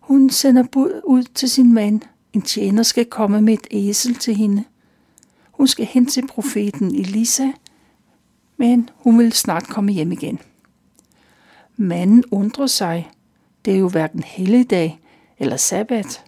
Hun 0.01 0.31
sender 0.31 0.63
bud 0.73 1.01
ud 1.05 1.23
til 1.23 1.51
sin 1.51 1.75
mand. 1.75 2.01
En 2.33 2.43
tjener 2.43 2.83
skal 2.83 3.05
komme 3.05 3.41
med 3.41 3.55
et 3.55 3.67
æsel 3.71 4.15
til 4.15 4.35
hende. 4.35 4.65
Hun 5.51 5.67
skal 5.67 5.87
hen 5.87 6.07
til 6.07 6.27
profeten 6.27 6.95
Elisa, 6.95 7.47
men 8.57 8.91
hun 8.95 9.19
vil 9.19 9.33
snart 9.33 9.67
komme 9.67 9.93
hjem 9.93 10.13
igen. 10.13 10.39
Manden 11.77 12.25
undrer 12.31 12.67
sig. 12.67 13.11
Det 13.65 13.75
er 13.75 13.79
jo 13.79 13.89
hverken 13.89 14.23
helligdag 14.23 15.01
eller 15.39 15.57
sabbat. 15.57 16.25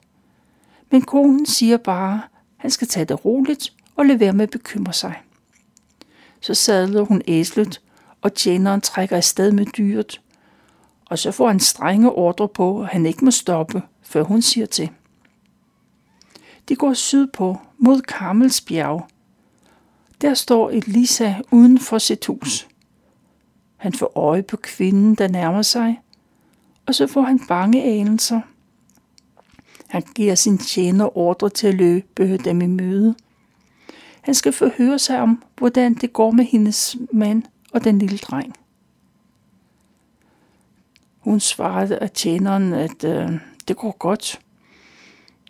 Men 0.91 1.03
konen 1.03 1.47
siger 1.47 1.77
bare, 1.77 2.15
at 2.15 2.21
han 2.57 2.71
skal 2.71 2.89
tage 2.89 3.05
det 3.05 3.25
roligt 3.25 3.73
og 3.97 4.07
lade 4.07 4.21
være 4.21 4.33
med 4.33 4.43
at 4.43 4.51
bekymre 4.51 4.93
sig. 4.93 5.23
Så 6.41 6.55
sadler 6.55 7.03
hun 7.03 7.23
æslet, 7.27 7.81
og 8.21 8.35
tjeneren 8.35 8.81
trækker 8.81 9.17
afsted 9.17 9.53
med 9.53 9.67
dyret. 9.67 10.21
Og 11.05 11.19
så 11.19 11.31
får 11.31 11.49
han 11.49 11.61
strenge 11.61 12.11
ordre 12.11 12.49
på, 12.49 12.83
at 12.83 12.89
han 12.89 13.07
ikke 13.07 13.25
må 13.25 13.31
stoppe, 13.31 13.83
før 14.03 14.23
hun 14.23 14.43
siger 14.43 14.67
til. 14.67 14.91
De 16.69 16.77
går 16.77 16.95
sydpå 16.95 17.59
mod 17.79 18.01
Karmelsbjerg. 18.01 19.09
Der 20.21 20.35
står 20.35 20.71
Elisa 20.71 21.35
uden 21.51 21.79
for 21.79 21.99
sit 21.99 22.27
hus. 22.27 22.69
Han 23.77 23.93
får 23.93 24.19
øje 24.19 24.43
på 24.43 24.57
kvinden, 24.57 25.15
der 25.15 25.29
nærmer 25.29 25.63
sig, 25.63 26.01
og 26.87 26.95
så 26.95 27.07
får 27.07 27.23
han 27.23 27.41
bange 27.49 27.83
anelser. 27.83 28.41
Han 29.89 30.03
giver 30.15 30.35
sin 30.35 30.59
tjener 30.59 31.19
ordre 31.19 31.49
til 31.49 31.67
at 31.67 31.75
løbe 31.75 32.37
dem 32.37 32.61
i 32.61 32.67
møde. 32.67 33.15
Han 34.21 34.35
skal 34.35 34.53
forhøre 34.53 34.99
sig 34.99 35.21
om, 35.21 35.43
hvordan 35.59 35.95
det 35.95 36.13
går 36.13 36.31
med 36.31 36.45
hendes 36.45 36.97
mand 37.13 37.43
og 37.73 37.85
den 37.85 37.99
lille 37.99 38.19
dreng. 38.19 38.55
Hun 41.19 41.41
svarede 41.41 41.99
af 41.99 42.11
tjeneren, 42.11 42.73
at 42.73 43.05
øh, 43.05 43.31
det 43.69 43.77
går 43.77 43.97
godt, 43.99 44.41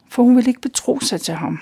for 0.08 0.22
hun 0.22 0.36
vil 0.36 0.48
ikke 0.48 0.60
betro 0.60 1.00
sig 1.00 1.20
til 1.20 1.34
ham. 1.34 1.58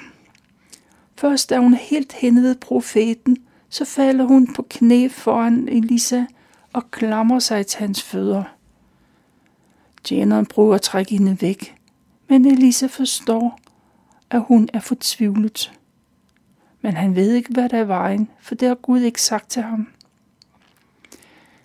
Først 1.17 1.51
da 1.51 1.59
hun 1.59 1.75
er 1.75 1.79
helt 1.79 2.13
henne 2.13 2.43
ved 2.43 2.55
profeten, 2.55 3.37
så 3.69 3.85
falder 3.85 4.25
hun 4.25 4.55
på 4.55 4.67
knæ 4.71 5.09
foran 5.09 5.69
Elisa 5.69 6.25
og 6.73 6.91
klamrer 6.91 7.39
sig 7.39 7.67
til 7.67 7.81
hans 7.81 8.03
fødder. 8.03 8.45
Tjeneren 10.05 10.47
prøver 10.47 10.75
at 10.75 10.83
trække 10.83 11.13
hende 11.13 11.43
væk, 11.43 11.77
men 12.29 12.47
Elisa 12.47 12.87
forstår, 12.87 13.59
at 14.31 14.43
hun 14.43 14.69
er 14.73 14.81
fortvivlet. 14.81 15.73
Men 16.81 16.93
han 16.93 17.17
ved 17.17 17.35
ikke, 17.35 17.53
hvad 17.53 17.69
der 17.69 17.79
er 17.79 17.85
vejen, 17.85 18.29
for 18.41 18.55
det 18.55 18.69
har 18.69 18.75
Gud 18.75 19.01
ikke 19.01 19.23
sagt 19.23 19.51
til 19.51 19.63
ham. 19.63 19.89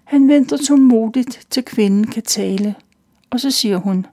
Han 0.03 0.27
venter 0.27 0.57
tålmodigt, 0.57 1.47
til 1.49 1.63
kvinden 1.63 2.07
kan 2.07 2.23
tale, 2.23 2.75
og 3.29 3.39
så 3.39 3.51
siger 3.51 3.77
hun, 3.77 4.05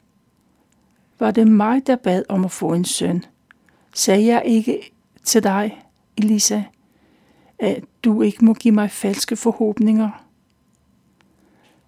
Var 1.19 1.31
det 1.31 1.49
mig, 1.49 1.87
der 1.87 1.97
bad 1.97 2.23
om 2.29 2.45
at 2.45 2.51
få 2.51 2.73
en 2.73 2.85
søn? 2.85 3.25
Sagde 3.95 4.27
jeg 4.27 4.43
ikke 4.47 4.93
til 5.25 5.43
dig, 5.43 5.85
Elisa, 6.17 6.63
at 7.59 7.85
du 8.05 8.23
ikke 8.23 8.45
må 8.45 8.55
give 8.55 8.75
mig 8.75 8.91
falske 8.91 9.37
forhåbninger? 9.37 10.25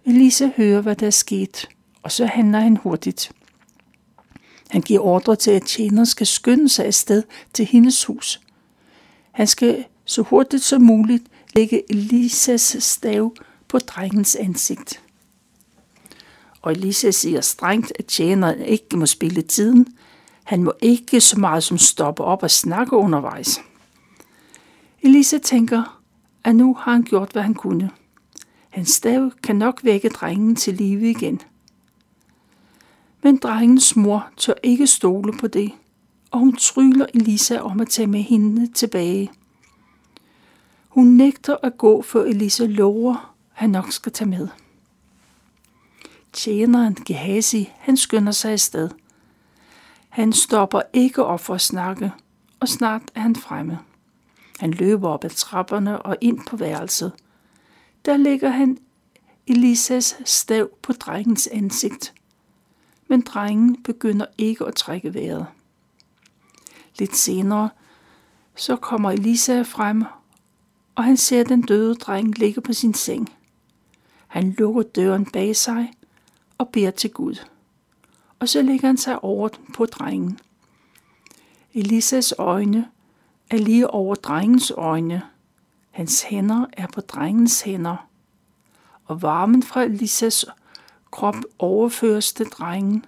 Elisa 0.04 0.50
hører, 0.56 0.80
hvad 0.80 0.96
der 0.96 1.06
er 1.06 1.10
sket, 1.10 1.68
og 2.04 2.12
så 2.12 2.26
handler 2.26 2.60
han 2.60 2.76
hurtigt. 2.76 3.32
Han 4.70 4.82
giver 4.82 5.00
ordre 5.00 5.36
til, 5.36 5.50
at 5.50 5.62
tjeneren 5.62 6.06
skal 6.06 6.26
skynde 6.26 6.68
sig 6.68 6.86
afsted 6.86 7.22
til 7.52 7.66
hendes 7.66 8.04
hus. 8.04 8.40
Han 9.32 9.46
skal 9.46 9.84
så 10.04 10.22
hurtigt 10.22 10.62
som 10.62 10.82
muligt 10.82 11.24
lægge 11.54 11.92
Elisas 11.92 12.76
stav 12.80 13.34
på 13.68 13.78
drengens 13.78 14.36
ansigt. 14.36 15.02
Og 16.62 16.72
Elisa 16.72 17.10
siger 17.10 17.40
strengt, 17.40 17.92
at 17.98 18.06
tjeneren 18.06 18.60
ikke 18.60 18.96
må 18.96 19.06
spille 19.06 19.42
tiden. 19.42 19.86
Han 20.44 20.62
må 20.62 20.72
ikke 20.80 21.20
så 21.20 21.38
meget 21.40 21.62
som 21.62 21.78
stoppe 21.78 22.24
op 22.24 22.42
og 22.42 22.50
snakke 22.50 22.96
undervejs. 22.96 23.60
Elisa 25.02 25.38
tænker, 25.38 26.02
at 26.44 26.56
nu 26.56 26.74
har 26.74 26.92
han 26.92 27.02
gjort, 27.02 27.32
hvad 27.32 27.42
han 27.42 27.54
kunne. 27.54 27.90
Hans 28.70 28.90
stav 28.90 29.30
kan 29.42 29.56
nok 29.56 29.80
vække 29.84 30.08
drengen 30.08 30.56
til 30.56 30.74
live 30.74 31.10
igen. 31.10 31.40
Men 33.24 33.36
drengens 33.36 33.96
mor 33.96 34.28
tør 34.36 34.54
ikke 34.62 34.86
stole 34.86 35.32
på 35.32 35.46
det, 35.46 35.72
og 36.30 36.38
hun 36.38 36.56
tryller 36.56 37.06
Elisa 37.14 37.58
om 37.58 37.80
at 37.80 37.88
tage 37.88 38.06
med 38.06 38.22
hende 38.22 38.72
tilbage. 38.72 39.30
Hun 40.88 41.06
nægter 41.06 41.56
at 41.62 41.78
gå, 41.78 42.02
for 42.02 42.20
Elisa 42.20 42.66
lover, 42.66 43.34
han 43.52 43.70
nok 43.70 43.92
skal 43.92 44.12
tage 44.12 44.28
med. 44.28 44.48
Tjeneren 46.32 46.94
Gehazi, 46.94 47.72
han 47.78 47.96
skynder 47.96 48.32
sig 48.32 48.52
afsted. 48.52 48.90
Han 50.08 50.32
stopper 50.32 50.82
ikke 50.92 51.24
op 51.24 51.40
for 51.40 51.54
at 51.54 51.60
snakke, 51.60 52.12
og 52.60 52.68
snart 52.68 53.02
er 53.14 53.20
han 53.20 53.36
fremme. 53.36 53.78
Han 54.58 54.70
løber 54.70 55.08
op 55.08 55.24
ad 55.24 55.30
trapperne 55.30 56.02
og 56.02 56.16
ind 56.20 56.38
på 56.46 56.56
værelset. 56.56 57.12
Der 58.04 58.16
ligger 58.16 58.50
han 58.50 58.78
Elisas 59.46 60.16
stav 60.24 60.68
på 60.82 60.92
drengens 60.92 61.46
ansigt. 61.52 62.14
Men 63.14 63.20
drengen 63.20 63.82
begynder 63.82 64.26
ikke 64.38 64.66
at 64.66 64.74
trække 64.74 65.14
vejret. 65.14 65.46
Lidt 66.98 67.16
senere, 67.16 67.68
så 68.54 68.76
kommer 68.76 69.10
Elisa 69.10 69.62
frem, 69.62 70.04
og 70.94 71.04
han 71.04 71.16
ser 71.16 71.44
den 71.44 71.62
døde 71.62 71.94
dreng 71.94 72.38
ligge 72.38 72.60
på 72.60 72.72
sin 72.72 72.94
seng. 72.94 73.32
Han 74.26 74.50
lukker 74.58 74.82
døren 74.82 75.26
bag 75.26 75.56
sig 75.56 75.92
og 76.58 76.68
beder 76.68 76.90
til 76.90 77.10
Gud. 77.10 77.34
Og 78.38 78.48
så 78.48 78.62
lægger 78.62 78.86
han 78.86 78.96
sig 78.96 79.24
over 79.24 79.48
på 79.74 79.86
drengen. 79.86 80.38
Elisas 81.74 82.34
øjne 82.38 82.88
er 83.50 83.58
lige 83.58 83.90
over 83.90 84.14
drengens 84.14 84.70
øjne. 84.76 85.22
Hans 85.90 86.22
hænder 86.22 86.66
er 86.72 86.86
på 86.94 87.00
drengens 87.00 87.62
hænder. 87.62 88.08
Og 89.04 89.22
varmen 89.22 89.62
fra 89.62 89.82
Elisas 89.82 90.44
krop 91.14 91.36
overføres 91.58 92.32
til 92.32 92.46
drengen. 92.46 93.04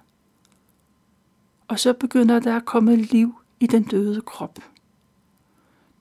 Og 1.68 1.78
så 1.78 1.92
begynder 1.92 2.40
der 2.40 2.56
at 2.56 2.64
komme 2.64 2.96
liv 2.96 3.34
i 3.60 3.66
den 3.66 3.82
døde 3.82 4.20
krop. 4.20 4.58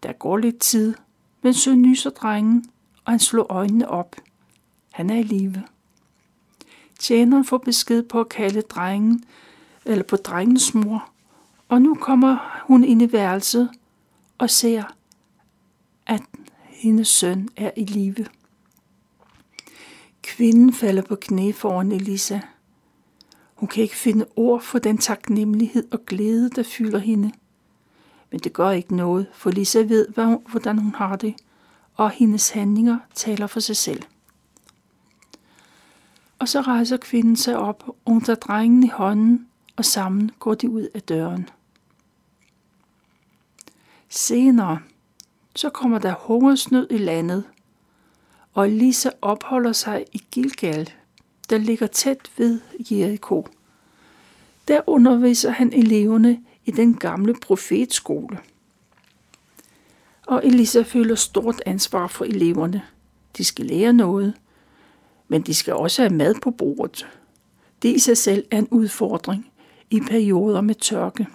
Der 0.04 0.14
går 0.14 0.38
lidt 0.38 0.60
tid, 0.60 0.96
men 1.42 1.54
så 1.54 1.76
nyser 1.76 2.10
drengen, 2.10 2.66
og 3.06 3.12
han 3.12 3.20
slår 3.20 3.46
øjnene 3.50 3.90
op. 3.90 4.16
Han 4.92 5.10
er 5.10 5.16
i 5.16 5.24
live. 5.24 5.64
Tjeneren 7.00 7.46
får 7.46 7.58
besked 7.58 8.04
på 8.04 8.20
at 8.20 8.30
kalde 8.30 8.62
drengen, 8.62 9.24
eller 9.86 10.04
på 10.04 10.16
drengens 10.16 10.74
mor, 10.74 11.10
og 11.70 11.82
nu 11.82 11.96
kommer 11.96 12.62
hun 12.68 12.84
ind 12.84 13.02
i 13.02 13.12
værelset 13.12 13.70
og 14.38 14.50
ser, 14.50 14.84
at 16.06 16.22
hendes 16.64 17.08
søn 17.08 17.50
er 17.56 17.72
i 17.78 17.84
live. 17.84 18.26
Kvinden 20.26 20.74
falder 20.74 21.02
på 21.02 21.16
knæ 21.16 21.52
foran 21.52 21.92
Elisa. 21.92 22.40
Hun 23.56 23.68
kan 23.68 23.84
ikke 23.84 23.96
finde 23.96 24.26
ord 24.36 24.62
for 24.62 24.80
den 24.80 24.98
taknemmelighed 24.98 25.88
og 25.92 26.06
glæde, 26.06 26.50
der 26.50 26.64
fylder 26.64 27.00
hende. 27.00 27.32
Men 28.32 28.40
det 28.40 28.54
gør 28.54 28.72
ikke 28.72 28.96
noget, 28.96 29.28
for 29.34 29.52
Lisa 29.52 29.80
ved, 29.80 30.08
hvordan 30.52 30.78
hun 30.78 30.96
har 30.96 31.16
det, 31.16 31.36
og 31.94 32.10
hendes 32.10 32.50
handlinger 32.50 32.98
taler 33.14 33.48
for 33.48 33.60
sig 33.60 33.76
selv. 33.76 34.04
Og 36.40 36.48
så 36.48 36.62
rejser 36.62 36.98
kvinden 36.98 37.36
sig 37.36 37.58
op, 37.58 37.84
og 37.88 38.12
hun 38.12 38.22
tager 38.22 38.38
drengen 38.38 38.84
i 38.84 38.90
hånden, 38.90 39.48
og 39.76 39.86
sammen 39.86 40.32
går 40.40 40.54
de 40.54 40.70
ud 40.70 40.88
af 40.96 41.02
døren. 41.02 41.50
Senere, 44.10 44.80
så 45.56 45.70
kommer 45.70 46.00
der 46.00 46.14
hungersnød 46.20 46.88
i 46.92 46.98
landet, 46.98 47.44
og 48.56 48.68
Elisa 48.68 49.10
opholder 49.22 49.72
sig 49.72 50.06
i 50.14 50.24
Gilgal, 50.32 50.90
der 51.50 51.58
ligger 51.58 51.88
tæt 51.88 52.32
ved 52.38 52.60
Jericho. 52.92 53.48
Der 54.68 54.82
underviser 54.88 55.52
han 55.52 55.74
eleverne 55.74 56.44
i 56.66 56.72
den 56.72 56.94
gamle 56.94 57.34
profetskole. 57.42 58.40
Og 60.28 60.46
Elisa 60.46 60.82
føler 60.82 61.16
stort 61.16 61.62
ansvar 61.66 62.08
for 62.08 62.26
eleverne. 62.26 62.82
De 63.38 63.44
skal 63.44 63.66
lære 63.66 63.94
noget, 63.94 64.34
men 65.28 65.42
de 65.42 65.54
skal 65.54 65.74
også 65.74 66.02
have 66.02 66.14
mad 66.14 66.36
på 66.42 66.52
bordet. 66.52 67.08
Det 67.82 67.96
i 67.96 68.00
sig 68.00 68.18
selv 68.18 68.46
er 68.52 68.58
en 68.58 68.68
udfordring 68.72 69.52
i 69.90 70.00
perioder 70.00 70.62
med 70.62 70.76
tørke. 70.76 71.28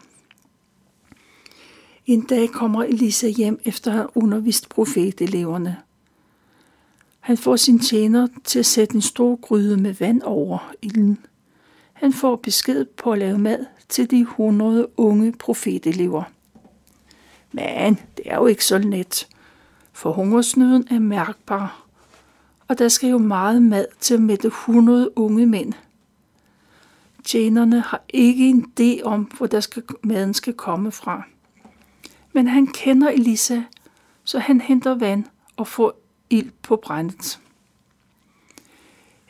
En 2.06 2.22
dag 2.22 2.48
kommer 2.48 2.82
Elisa 2.82 3.28
hjem 3.28 3.60
efter 3.64 3.90
at 3.90 3.96
have 3.96 4.16
undervist 4.16 4.68
profeteleverne. 4.68 5.76
Han 7.20 7.36
får 7.36 7.56
sin 7.56 7.78
tjener 7.78 8.26
til 8.44 8.58
at 8.58 8.66
sætte 8.66 8.94
en 8.94 9.02
stor 9.02 9.36
gryde 9.36 9.76
med 9.76 9.94
vand 9.94 10.22
over 10.22 10.72
ilden. 10.82 11.18
Han 11.92 12.12
får 12.12 12.36
besked 12.36 12.84
på 12.84 13.12
at 13.12 13.18
lave 13.18 13.38
mad 13.38 13.66
til 13.88 14.10
de 14.10 14.20
100 14.20 14.86
unge 14.96 15.32
profetelever. 15.32 16.22
Men 17.52 17.98
det 18.16 18.22
er 18.24 18.36
jo 18.36 18.46
ikke 18.46 18.64
så 18.64 18.78
let, 18.78 19.28
for 19.92 20.12
hungersnøden 20.12 20.88
er 20.90 20.98
mærkbar, 20.98 21.84
og 22.68 22.78
der 22.78 22.88
skal 22.88 23.10
jo 23.10 23.18
meget 23.18 23.62
mad 23.62 23.86
til 24.00 24.14
at 24.14 24.22
mætte 24.22 24.48
100 24.48 25.18
unge 25.18 25.46
mænd. 25.46 25.72
Tjenerne 27.24 27.80
har 27.80 28.02
ikke 28.08 28.48
en 28.48 28.72
idé 28.80 29.02
om, 29.02 29.22
hvor 29.22 29.46
der 29.46 29.60
skal, 29.60 29.82
maden 30.02 30.34
skal 30.34 30.54
komme 30.54 30.92
fra. 30.92 31.22
Men 32.32 32.48
han 32.48 32.66
kender 32.66 33.08
Elisa, 33.08 33.62
så 34.24 34.38
han 34.38 34.60
henter 34.60 34.94
vand 34.94 35.24
og 35.56 35.66
får 35.66 35.99
ild 36.30 36.50
på 36.62 36.76
brændet. 36.76 37.40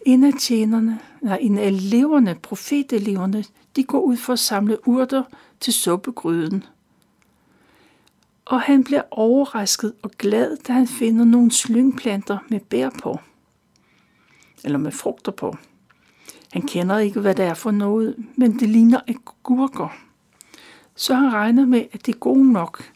En 0.07 0.25
af 0.25 0.33
tjenerne, 0.41 0.99
nej, 1.21 1.39
en 1.41 1.59
af 1.59 1.67
eleverne, 1.67 2.35
profeteleverne, 2.43 3.45
de 3.77 3.85
går 3.85 4.01
ud 4.01 4.17
for 4.17 4.33
at 4.33 4.39
samle 4.39 4.89
urter 4.89 5.23
til 5.61 5.73
suppegryden. 5.73 6.65
Og 8.45 8.61
han 8.61 8.85
bliver 8.85 9.03
overrasket 9.11 9.93
og 10.03 10.11
glad, 10.11 10.57
da 10.57 10.73
han 10.73 10.87
finder 10.87 11.25
nogle 11.25 11.53
slyngplanter 11.53 12.39
med 12.49 12.61
bær 12.61 12.91
på. 13.03 13.19
Eller 14.65 14.79
med 14.79 14.93
frugter 14.93 15.33
på. 15.33 15.57
Han 16.53 16.63
kender 16.63 16.99
ikke, 16.99 17.21
hvad 17.21 17.35
det 17.35 17.45
er 17.45 17.55
for 17.55 17.71
noget, 17.71 18.17
men 18.37 18.59
det 18.59 18.69
ligner 18.69 19.01
agurker. 19.09 19.89
Så 20.95 21.15
han 21.15 21.33
regner 21.33 21.67
med, 21.67 21.85
at 21.93 22.07
det 22.07 22.15
er 22.15 22.19
gode 22.19 22.53
nok. 22.53 22.93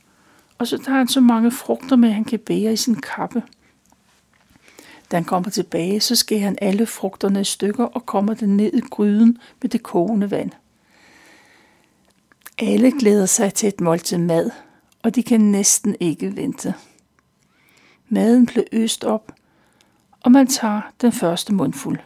Og 0.59 0.67
så 0.67 0.79
tager 0.79 0.99
han 0.99 1.09
så 1.09 1.21
mange 1.21 1.51
frugter 1.51 1.97
med, 1.97 2.11
han 2.11 2.25
kan 2.25 2.39
bære 2.39 2.73
i 2.73 2.77
sin 2.77 2.95
kappe. 2.95 3.43
Da 5.11 5.17
han 5.17 5.25
kommer 5.25 5.51
tilbage, 5.51 6.01
så 6.01 6.17
skærer 6.17 6.41
han 6.41 6.59
alle 6.61 6.87
frugterne 6.87 7.41
i 7.41 7.45
stykker 7.45 7.85
og 7.85 8.07
kommer 8.07 8.35
den 8.35 8.57
ned 8.57 8.73
i 8.73 8.81
gryden 8.81 9.39
med 9.63 9.71
det 9.71 9.83
kogende 9.83 10.31
vand. 10.31 10.51
Alle 12.59 12.93
glæder 12.99 13.27
sig 13.27 13.55
til 13.55 13.69
et 13.69 13.81
måltid 13.81 14.19
mad, 14.19 14.51
og 15.03 15.15
de 15.15 15.23
kan 15.23 15.41
næsten 15.41 15.97
ikke 16.01 16.37
vente. 16.37 16.75
Maden 18.09 18.47
blev 18.47 18.65
øst 18.73 19.05
op, 19.05 19.33
og 20.21 20.33
man 20.33 20.47
tager 20.47 20.81
den 21.01 21.13
første 21.13 21.55
mundfuld. 21.55 21.99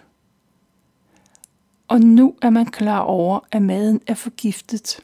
Og 1.89 2.01
nu 2.01 2.35
er 2.43 2.51
man 2.51 2.67
klar 2.67 3.01
over, 3.01 3.41
at 3.53 3.63
maden 3.63 4.01
er 4.07 4.15
forgiftet. 4.15 5.01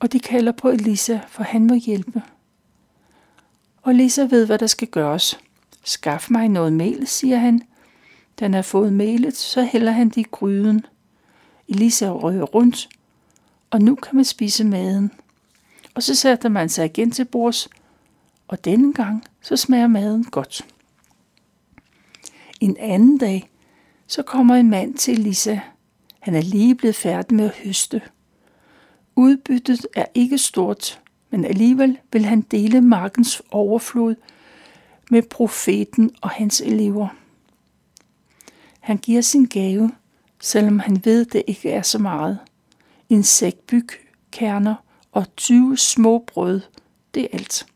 Og 0.00 0.12
de 0.12 0.20
kalder 0.20 0.52
på 0.52 0.68
Elisa, 0.68 1.18
for 1.28 1.42
han 1.42 1.66
må 1.66 1.74
hjælpe. 1.74 2.22
Og 3.82 3.94
Lisa 3.94 4.22
ved, 4.22 4.46
hvad 4.46 4.58
der 4.58 4.66
skal 4.66 4.88
gøres. 4.88 5.38
Skaf 5.86 6.30
mig 6.30 6.48
noget 6.48 6.72
mel, 6.72 7.06
siger 7.06 7.36
han. 7.36 7.62
Da 8.40 8.44
han 8.44 8.54
har 8.54 8.62
fået 8.62 8.92
melet, 8.92 9.36
så 9.36 9.64
hælder 9.64 9.92
han 9.92 10.08
det 10.08 10.16
i 10.16 10.26
gryden. 10.30 10.86
Elisa 11.68 12.08
rører 12.10 12.42
rundt, 12.42 12.88
og 13.70 13.80
nu 13.80 13.94
kan 13.94 14.16
man 14.16 14.24
spise 14.24 14.64
maden. 14.64 15.10
Og 15.94 16.02
så 16.02 16.14
sætter 16.14 16.48
man 16.48 16.68
sig 16.68 16.84
igen 16.84 17.10
til 17.10 17.24
bords, 17.24 17.68
og 18.48 18.64
denne 18.64 18.92
gang 18.92 19.24
så 19.42 19.56
smager 19.56 19.86
maden 19.86 20.24
godt. 20.24 20.66
En 22.60 22.76
anden 22.78 23.18
dag, 23.18 23.50
så 24.06 24.22
kommer 24.22 24.54
en 24.54 24.70
mand 24.70 24.94
til 24.94 25.18
Elisa. 25.18 25.58
Han 26.20 26.34
er 26.34 26.42
lige 26.42 26.74
blevet 26.74 26.96
færdig 26.96 27.36
med 27.36 27.44
at 27.44 27.56
høste. 27.64 28.02
Udbyttet 29.16 29.86
er 29.96 30.06
ikke 30.14 30.38
stort, 30.38 31.00
men 31.30 31.44
alligevel 31.44 31.98
vil 32.12 32.24
han 32.24 32.40
dele 32.40 32.80
markens 32.80 33.42
overflod 33.50 34.14
med 35.10 35.22
profeten 35.22 36.10
og 36.20 36.30
hans 36.30 36.60
elever. 36.60 37.08
Han 38.80 38.96
giver 38.96 39.20
sin 39.20 39.44
gave, 39.44 39.90
selvom 40.40 40.78
han 40.78 41.04
ved, 41.04 41.24
det 41.24 41.42
ikke 41.46 41.70
er 41.70 41.82
så 41.82 41.98
meget. 41.98 42.38
En 43.08 43.22
sæk 43.22 43.54
byg, 43.54 43.88
kerner 44.30 44.74
og 45.12 45.36
20 45.36 45.76
små 45.76 46.24
brød, 46.26 46.60
det 47.14 47.22
er 47.22 47.28
alt. 47.32 47.66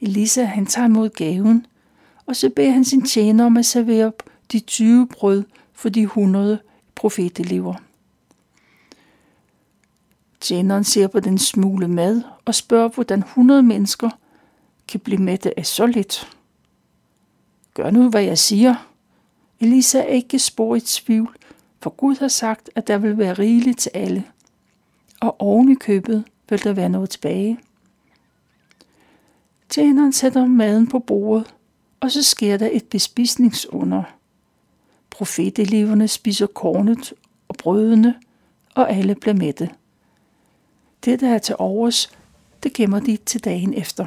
Elisa 0.00 0.44
han 0.44 0.66
tager 0.66 0.88
imod 0.88 1.08
gaven, 1.08 1.66
og 2.26 2.36
så 2.36 2.50
beder 2.56 2.70
han 2.70 2.84
sin 2.84 3.06
tjener 3.06 3.44
om 3.44 3.56
at 3.56 3.66
servere 3.66 4.12
de 4.52 4.60
20 4.60 5.06
brød 5.06 5.44
for 5.72 5.88
de 5.88 6.02
100 6.02 6.58
profetelever. 6.94 7.74
Tjeneren 10.40 10.84
ser 10.84 11.06
på 11.06 11.20
den 11.20 11.38
smule 11.38 11.88
mad 11.88 12.22
og 12.44 12.54
spørger, 12.54 12.88
hvordan 12.88 13.18
100 13.18 13.62
mennesker 13.62 14.10
kan 14.92 15.00
blive 15.00 15.18
mætte 15.18 15.58
af 15.58 15.66
så 15.66 15.86
lidt. 15.86 16.36
Gør 17.74 17.90
nu, 17.90 18.10
hvad 18.10 18.22
jeg 18.22 18.38
siger. 18.38 18.74
Elisa 19.60 19.98
er 19.98 20.06
ikke 20.06 20.38
spor 20.38 20.76
i 20.76 20.80
tvivl, 20.80 21.36
for 21.80 21.90
Gud 21.90 22.16
har 22.16 22.28
sagt, 22.28 22.70
at 22.74 22.86
der 22.86 22.98
vil 22.98 23.18
være 23.18 23.32
rigeligt 23.34 23.78
til 23.78 23.90
alle. 23.94 24.24
Og 25.20 25.40
oven 25.40 25.72
i 25.72 25.74
købet 25.74 26.24
vil 26.48 26.64
der 26.64 26.72
være 26.72 26.88
noget 26.88 27.10
tilbage. 27.10 27.58
Tjeneren 29.68 30.12
sætter 30.12 30.46
maden 30.46 30.86
på 30.86 30.98
bordet, 30.98 31.54
og 32.00 32.10
så 32.10 32.22
sker 32.22 32.56
der 32.56 32.68
et 32.72 32.84
bespisningsunder. 32.84 34.02
Profeteleverne 35.10 36.08
spiser 36.08 36.46
kornet 36.46 37.12
og 37.48 37.54
brødene, 37.56 38.14
og 38.74 38.90
alle 38.90 39.14
bliver 39.14 39.34
mætte. 39.34 39.70
Det, 41.04 41.20
der 41.20 41.34
er 41.34 41.38
til 41.38 41.56
overs, 41.58 42.10
det 42.62 42.72
gemmer 42.72 43.00
de 43.00 43.16
til 43.16 43.44
dagen 43.44 43.74
efter. 43.74 44.06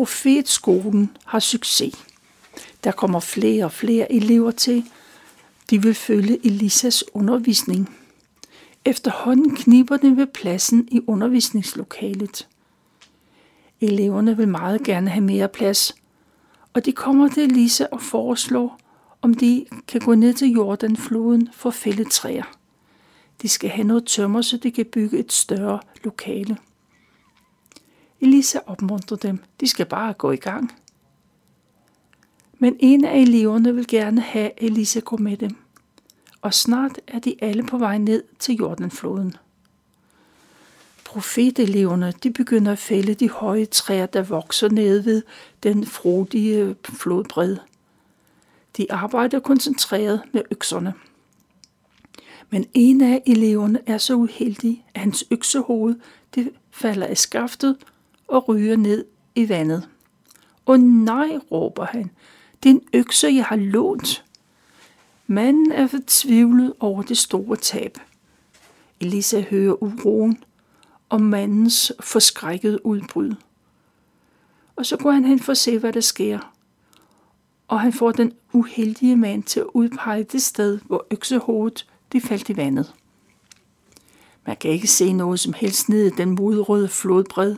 Profetskolen 0.00 1.16
har 1.24 1.38
succes. 1.38 1.94
Der 2.84 2.92
kommer 2.92 3.20
flere 3.20 3.64
og 3.64 3.72
flere 3.72 4.12
elever 4.12 4.50
til. 4.50 4.84
De 5.70 5.82
vil 5.82 5.94
følge 5.94 6.46
Elisas 6.46 7.04
undervisning. 7.14 7.96
Efterhånden 8.84 9.56
kniber 9.56 9.96
den 9.96 10.16
ved 10.16 10.26
pladsen 10.26 10.88
i 10.90 11.00
undervisningslokalet. 11.06 12.48
Eleverne 13.80 14.36
vil 14.36 14.48
meget 14.48 14.82
gerne 14.82 15.10
have 15.10 15.24
mere 15.24 15.48
plads, 15.48 15.94
og 16.72 16.84
de 16.84 16.92
kommer 16.92 17.28
til 17.28 17.42
Elisa 17.42 17.86
og 17.92 18.02
foreslår, 18.02 18.80
om 19.22 19.34
de 19.34 19.66
kan 19.88 20.00
gå 20.00 20.14
ned 20.14 20.34
til 20.34 20.48
Jordanfloden 20.48 21.48
for 21.52 21.70
fælde 21.70 22.04
træer. 22.04 22.56
De 23.42 23.48
skal 23.48 23.70
have 23.70 23.86
noget 23.86 24.06
tømmer, 24.06 24.42
så 24.42 24.56
de 24.56 24.70
kan 24.70 24.86
bygge 24.86 25.18
et 25.18 25.32
større 25.32 25.80
lokale. 26.04 26.56
Elisa 28.20 28.58
opmuntrer 28.66 29.16
dem. 29.16 29.38
De 29.60 29.68
skal 29.68 29.86
bare 29.86 30.12
gå 30.12 30.30
i 30.30 30.36
gang. 30.36 30.72
Men 32.58 32.76
en 32.80 33.04
af 33.04 33.18
eleverne 33.18 33.74
vil 33.74 33.86
gerne 33.86 34.20
have, 34.20 34.50
Elisa 34.62 35.00
gå 35.00 35.16
med 35.16 35.36
dem. 35.36 35.56
Og 36.42 36.54
snart 36.54 37.00
er 37.06 37.18
de 37.18 37.34
alle 37.40 37.62
på 37.62 37.78
vej 37.78 37.98
ned 37.98 38.22
til 38.38 38.54
Jordanfloden. 38.54 39.34
Profeteleverne 41.04 42.12
de 42.22 42.30
begynder 42.30 42.72
at 42.72 42.78
fælde 42.78 43.14
de 43.14 43.30
høje 43.30 43.64
træer, 43.64 44.06
der 44.06 44.22
vokser 44.22 44.68
ned 44.68 45.00
ved 45.00 45.22
den 45.62 45.86
frodige 45.86 46.76
flodbred. 46.84 47.56
De 48.76 48.92
arbejder 48.92 49.40
koncentreret 49.40 50.22
med 50.32 50.42
økserne. 50.50 50.94
Men 52.50 52.66
en 52.74 53.00
af 53.00 53.22
eleverne 53.26 53.80
er 53.86 53.98
så 53.98 54.14
uheldig, 54.14 54.84
at 54.94 55.00
hans 55.00 55.24
øksehoved 55.30 55.94
det 56.34 56.50
falder 56.70 57.06
af 57.06 57.18
skaftet 57.18 57.76
og 58.30 58.48
ryger 58.48 58.76
ned 58.76 59.04
i 59.34 59.48
vandet. 59.48 59.88
Åh 60.66 60.80
nej, 60.80 61.38
råber 61.50 61.84
han. 61.84 62.10
Det 62.62 62.70
er 62.70 62.74
en 62.74 62.82
økse, 62.92 63.28
jeg 63.28 63.44
har 63.44 63.56
lånt. 63.56 64.24
Manden 65.26 65.72
er 65.72 65.86
fortvivlet 65.86 66.72
over 66.80 67.02
det 67.02 67.18
store 67.18 67.56
tab. 67.56 67.98
Elisa 69.00 69.40
hører 69.40 69.82
uroen 69.82 70.44
og 71.08 71.20
mandens 71.20 71.92
forskrækkede 72.00 72.86
udbrud. 72.86 73.34
Og 74.76 74.86
så 74.86 74.96
går 74.96 75.10
han 75.10 75.24
hen 75.24 75.40
for 75.40 75.52
at 75.52 75.58
se, 75.58 75.78
hvad 75.78 75.92
der 75.92 76.00
sker. 76.00 76.54
Og 77.68 77.80
han 77.80 77.92
får 77.92 78.12
den 78.12 78.32
uheldige 78.52 79.16
mand 79.16 79.42
til 79.42 79.60
at 79.60 79.66
udpege 79.74 80.24
det 80.24 80.42
sted, 80.42 80.78
hvor 80.86 81.06
øksehovedet 81.10 81.86
de 82.12 82.20
faldt 82.20 82.48
i 82.48 82.56
vandet. 82.56 82.94
Man 84.46 84.56
kan 84.56 84.70
ikke 84.70 84.86
se 84.86 85.12
noget 85.12 85.40
som 85.40 85.52
helst 85.52 85.88
ned 85.88 86.06
i 86.06 86.10
den 86.16 86.30
modrøde 86.30 86.88
flodbred. 86.88 87.56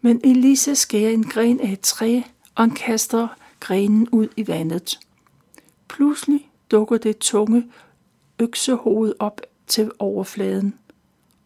Men 0.00 0.20
Elisa 0.24 0.74
skærer 0.74 1.10
en 1.10 1.24
gren 1.24 1.60
af 1.60 1.72
et 1.72 1.80
træ, 1.80 2.20
og 2.54 2.62
han 2.62 2.70
kaster 2.70 3.28
grenen 3.60 4.08
ud 4.08 4.28
i 4.36 4.48
vandet. 4.48 5.00
Pludselig 5.88 6.50
dukker 6.70 6.98
det 6.98 7.18
tunge 7.18 7.70
øksehoved 8.38 9.14
op 9.18 9.40
til 9.66 9.90
overfladen, 9.98 10.74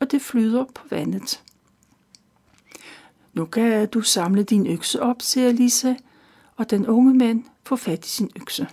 og 0.01 0.11
det 0.11 0.23
flyder 0.23 0.65
på 0.75 0.83
vandet. 0.91 1.43
Nu 3.33 3.45
kan 3.45 3.89
du 3.89 4.01
samle 4.01 4.43
din 4.43 4.67
økse 4.67 5.03
op, 5.03 5.23
siger 5.23 5.53
Lisa, 5.53 5.95
og 6.57 6.71
den 6.71 6.87
unge 6.87 7.15
mand 7.15 7.45
får 7.65 7.77
fat 7.77 8.07
i 8.07 8.09
sin 8.09 8.31
økse. 8.37 8.69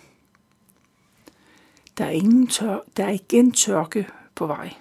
Der 1.97 2.05
er, 2.05 2.09
ingen 2.09 2.47
tør, 2.47 2.79
der 2.97 3.05
er 3.05 3.11
igen 3.11 3.51
tørke 3.51 4.07
på 4.35 4.47
vej. 4.47 4.73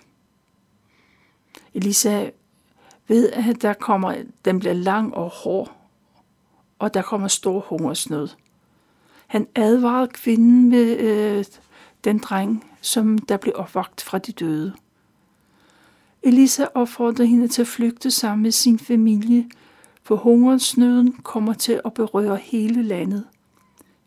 Elisa 1.75 2.31
ved, 3.11 3.31
at 3.31 3.63
der 3.63 3.73
kommer, 3.73 4.15
den 4.45 4.59
bliver 4.59 4.73
lang 4.73 5.15
og 5.15 5.31
hård, 5.31 5.77
og 6.79 6.95
der 6.95 7.03
kommer 7.03 7.29
stor 7.29 7.61
hungersnød. 7.61 8.29
Han 9.27 9.47
advarede 9.55 10.09
kvinden 10.09 10.69
med 10.69 10.97
øh, 10.99 11.45
den 12.05 12.19
dreng, 12.19 12.65
som 12.81 13.19
der 13.19 13.37
blev 13.37 13.55
opvagt 13.57 14.01
fra 14.01 14.19
de 14.19 14.33
døde. 14.33 14.75
Elisa 16.23 16.67
opfordrede 16.75 17.29
hende 17.29 17.49
til 17.49 17.63
at 17.63 17.69
flygte 17.69 18.11
sammen 18.11 18.43
med 18.43 18.51
sin 18.51 18.79
familie, 18.79 19.51
for 20.03 20.17
hungersnøden 20.17 21.13
kommer 21.13 21.53
til 21.53 21.81
at 21.85 21.95
berøre 21.95 22.37
hele 22.37 22.83
landet. 22.83 23.25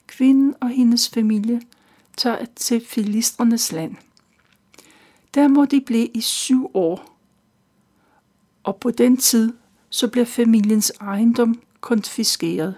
Kvinden 0.08 0.56
og 0.62 0.70
hendes 0.70 1.10
familie 1.10 1.62
tager 2.18 2.46
til 2.56 2.86
filistrenes 2.88 3.72
land. 3.72 3.96
Der 5.34 5.48
må 5.48 5.66
de 5.66 5.82
blive 5.82 6.08
i 6.08 6.22
syv 6.22 6.72
år, 6.74 7.13
og 8.64 8.76
på 8.76 8.92
den 8.92 9.18
tid 9.18 9.54
så 9.90 10.08
bliver 10.08 10.26
familiens 10.26 10.92
ejendom 11.02 11.62
konfiskeret. 11.82 12.76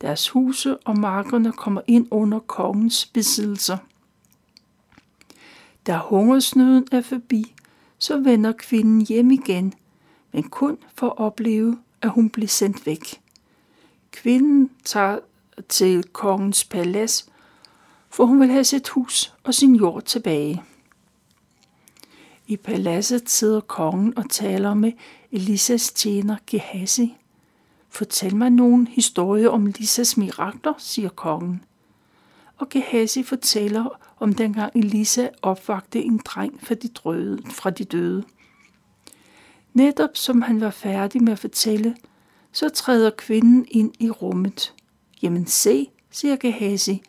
Deres 0.00 0.28
huse 0.28 0.76
og 0.76 0.98
markerne 0.98 1.52
kommer 1.52 1.80
ind 1.86 2.06
under 2.10 2.38
kongens 2.38 3.06
besiddelser. 3.06 3.76
Da 5.86 5.96
hungersnøden 5.96 6.86
er 6.92 7.00
forbi, 7.00 7.54
så 7.98 8.18
vender 8.18 8.52
kvinden 8.52 9.06
hjem 9.06 9.30
igen, 9.30 9.74
men 10.32 10.42
kun 10.42 10.78
for 10.94 11.06
at 11.06 11.18
opleve, 11.18 11.78
at 12.02 12.10
hun 12.10 12.30
bliver 12.30 12.48
sendt 12.48 12.86
væk. 12.86 13.20
Kvinden 14.10 14.70
tager 14.84 15.18
til 15.68 16.04
kongens 16.04 16.64
palads, 16.64 17.28
for 18.10 18.24
hun 18.24 18.40
vil 18.40 18.48
have 18.48 18.64
sit 18.64 18.88
hus 18.88 19.34
og 19.44 19.54
sin 19.54 19.74
jord 19.74 20.02
tilbage. 20.02 20.62
I 22.46 22.56
paladset 22.56 23.30
sidder 23.30 23.60
kongen 23.60 24.18
og 24.18 24.30
taler 24.30 24.74
med 24.74 24.92
Elisas 25.32 25.92
tjener 25.92 26.36
Gehazi. 26.46 27.16
Fortæl 27.88 28.36
mig 28.36 28.50
nogen 28.50 28.86
historie 28.86 29.50
om 29.50 29.66
Elisas 29.66 30.16
mirakler, 30.16 30.74
siger 30.78 31.08
kongen. 31.08 31.64
Og 32.58 32.68
Gehazi 32.68 33.22
fortæller 33.22 34.00
om 34.20 34.34
dengang 34.34 34.76
Elisa 34.76 35.28
opvagte 35.42 36.02
en 36.02 36.20
dreng 36.24 36.60
fra 36.62 36.74
de, 36.74 36.88
drøde, 36.88 37.42
fra 37.50 37.70
de 37.70 37.84
døde. 37.84 38.24
Netop 39.74 40.10
som 40.16 40.42
han 40.42 40.60
var 40.60 40.70
færdig 40.70 41.22
med 41.22 41.32
at 41.32 41.38
fortælle, 41.38 41.96
så 42.52 42.68
træder 42.68 43.10
kvinden 43.10 43.66
ind 43.70 43.92
i 43.98 44.10
rummet. 44.10 44.74
Jamen 45.22 45.46
se, 45.46 45.90
siger 46.10 46.36
Gehazi, 46.36 47.02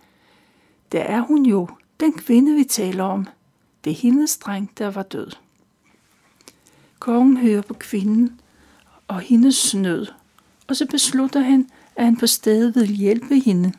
der 0.91 1.01
er 1.01 1.21
hun 1.21 1.45
jo, 1.45 1.67
den 1.99 2.13
kvinde 2.13 2.55
vi 2.55 2.63
taler 2.63 3.03
om. 3.03 3.27
Det 3.83 3.91
er 3.91 3.95
hendes 3.95 4.37
dreng, 4.37 4.71
der 4.77 4.91
var 4.91 5.03
død. 5.03 5.31
Kongen 6.99 7.37
hører 7.37 7.61
på 7.61 7.73
kvinden 7.73 8.41
og 9.07 9.19
hendes 9.19 9.75
nød, 9.75 10.07
og 10.67 10.75
så 10.75 10.85
beslutter 10.85 11.39
han, 11.39 11.69
at 11.95 12.05
han 12.05 12.17
på 12.17 12.27
stedet 12.27 12.75
vil 12.75 12.87
hjælpe 12.95 13.39
hende. 13.39 13.73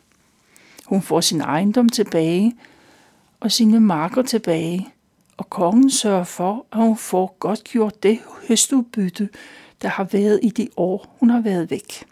Hun 0.87 1.03
får 1.03 1.21
sin 1.21 1.41
ejendom 1.41 1.89
tilbage 1.89 2.57
og 3.41 3.53
sine 3.53 3.81
marker 3.81 4.23
tilbage, 4.23 4.89
og 5.37 5.51
kongen 5.51 5.91
sørger 5.91 6.25
for, 6.25 6.67
at 6.73 6.79
hun 6.79 6.97
får 6.97 7.37
godt 7.41 7.65
gjort 7.65 8.03
det 8.03 8.19
høstudbytte, 8.49 9.29
der 9.83 9.89
har 9.89 10.05
været 10.05 10.41
i 10.43 10.49
de 10.49 10.69
år, 10.77 11.17
hun 11.21 11.31
har 11.31 11.41
været 11.41 11.71
væk. 11.71 12.07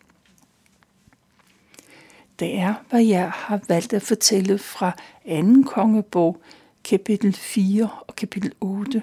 Det 2.39 2.59
er, 2.59 2.75
hvad 2.91 3.03
jeg 3.03 3.31
har 3.31 3.61
valgt 3.69 3.93
at 3.93 4.03
fortælle 4.03 4.59
fra 4.59 4.93
anden 5.25 5.65
kongebog, 5.65 6.43
kapitel 6.85 7.33
4 7.33 7.91
og 8.09 8.17
kapitel 8.17 8.53
8. 8.61 9.03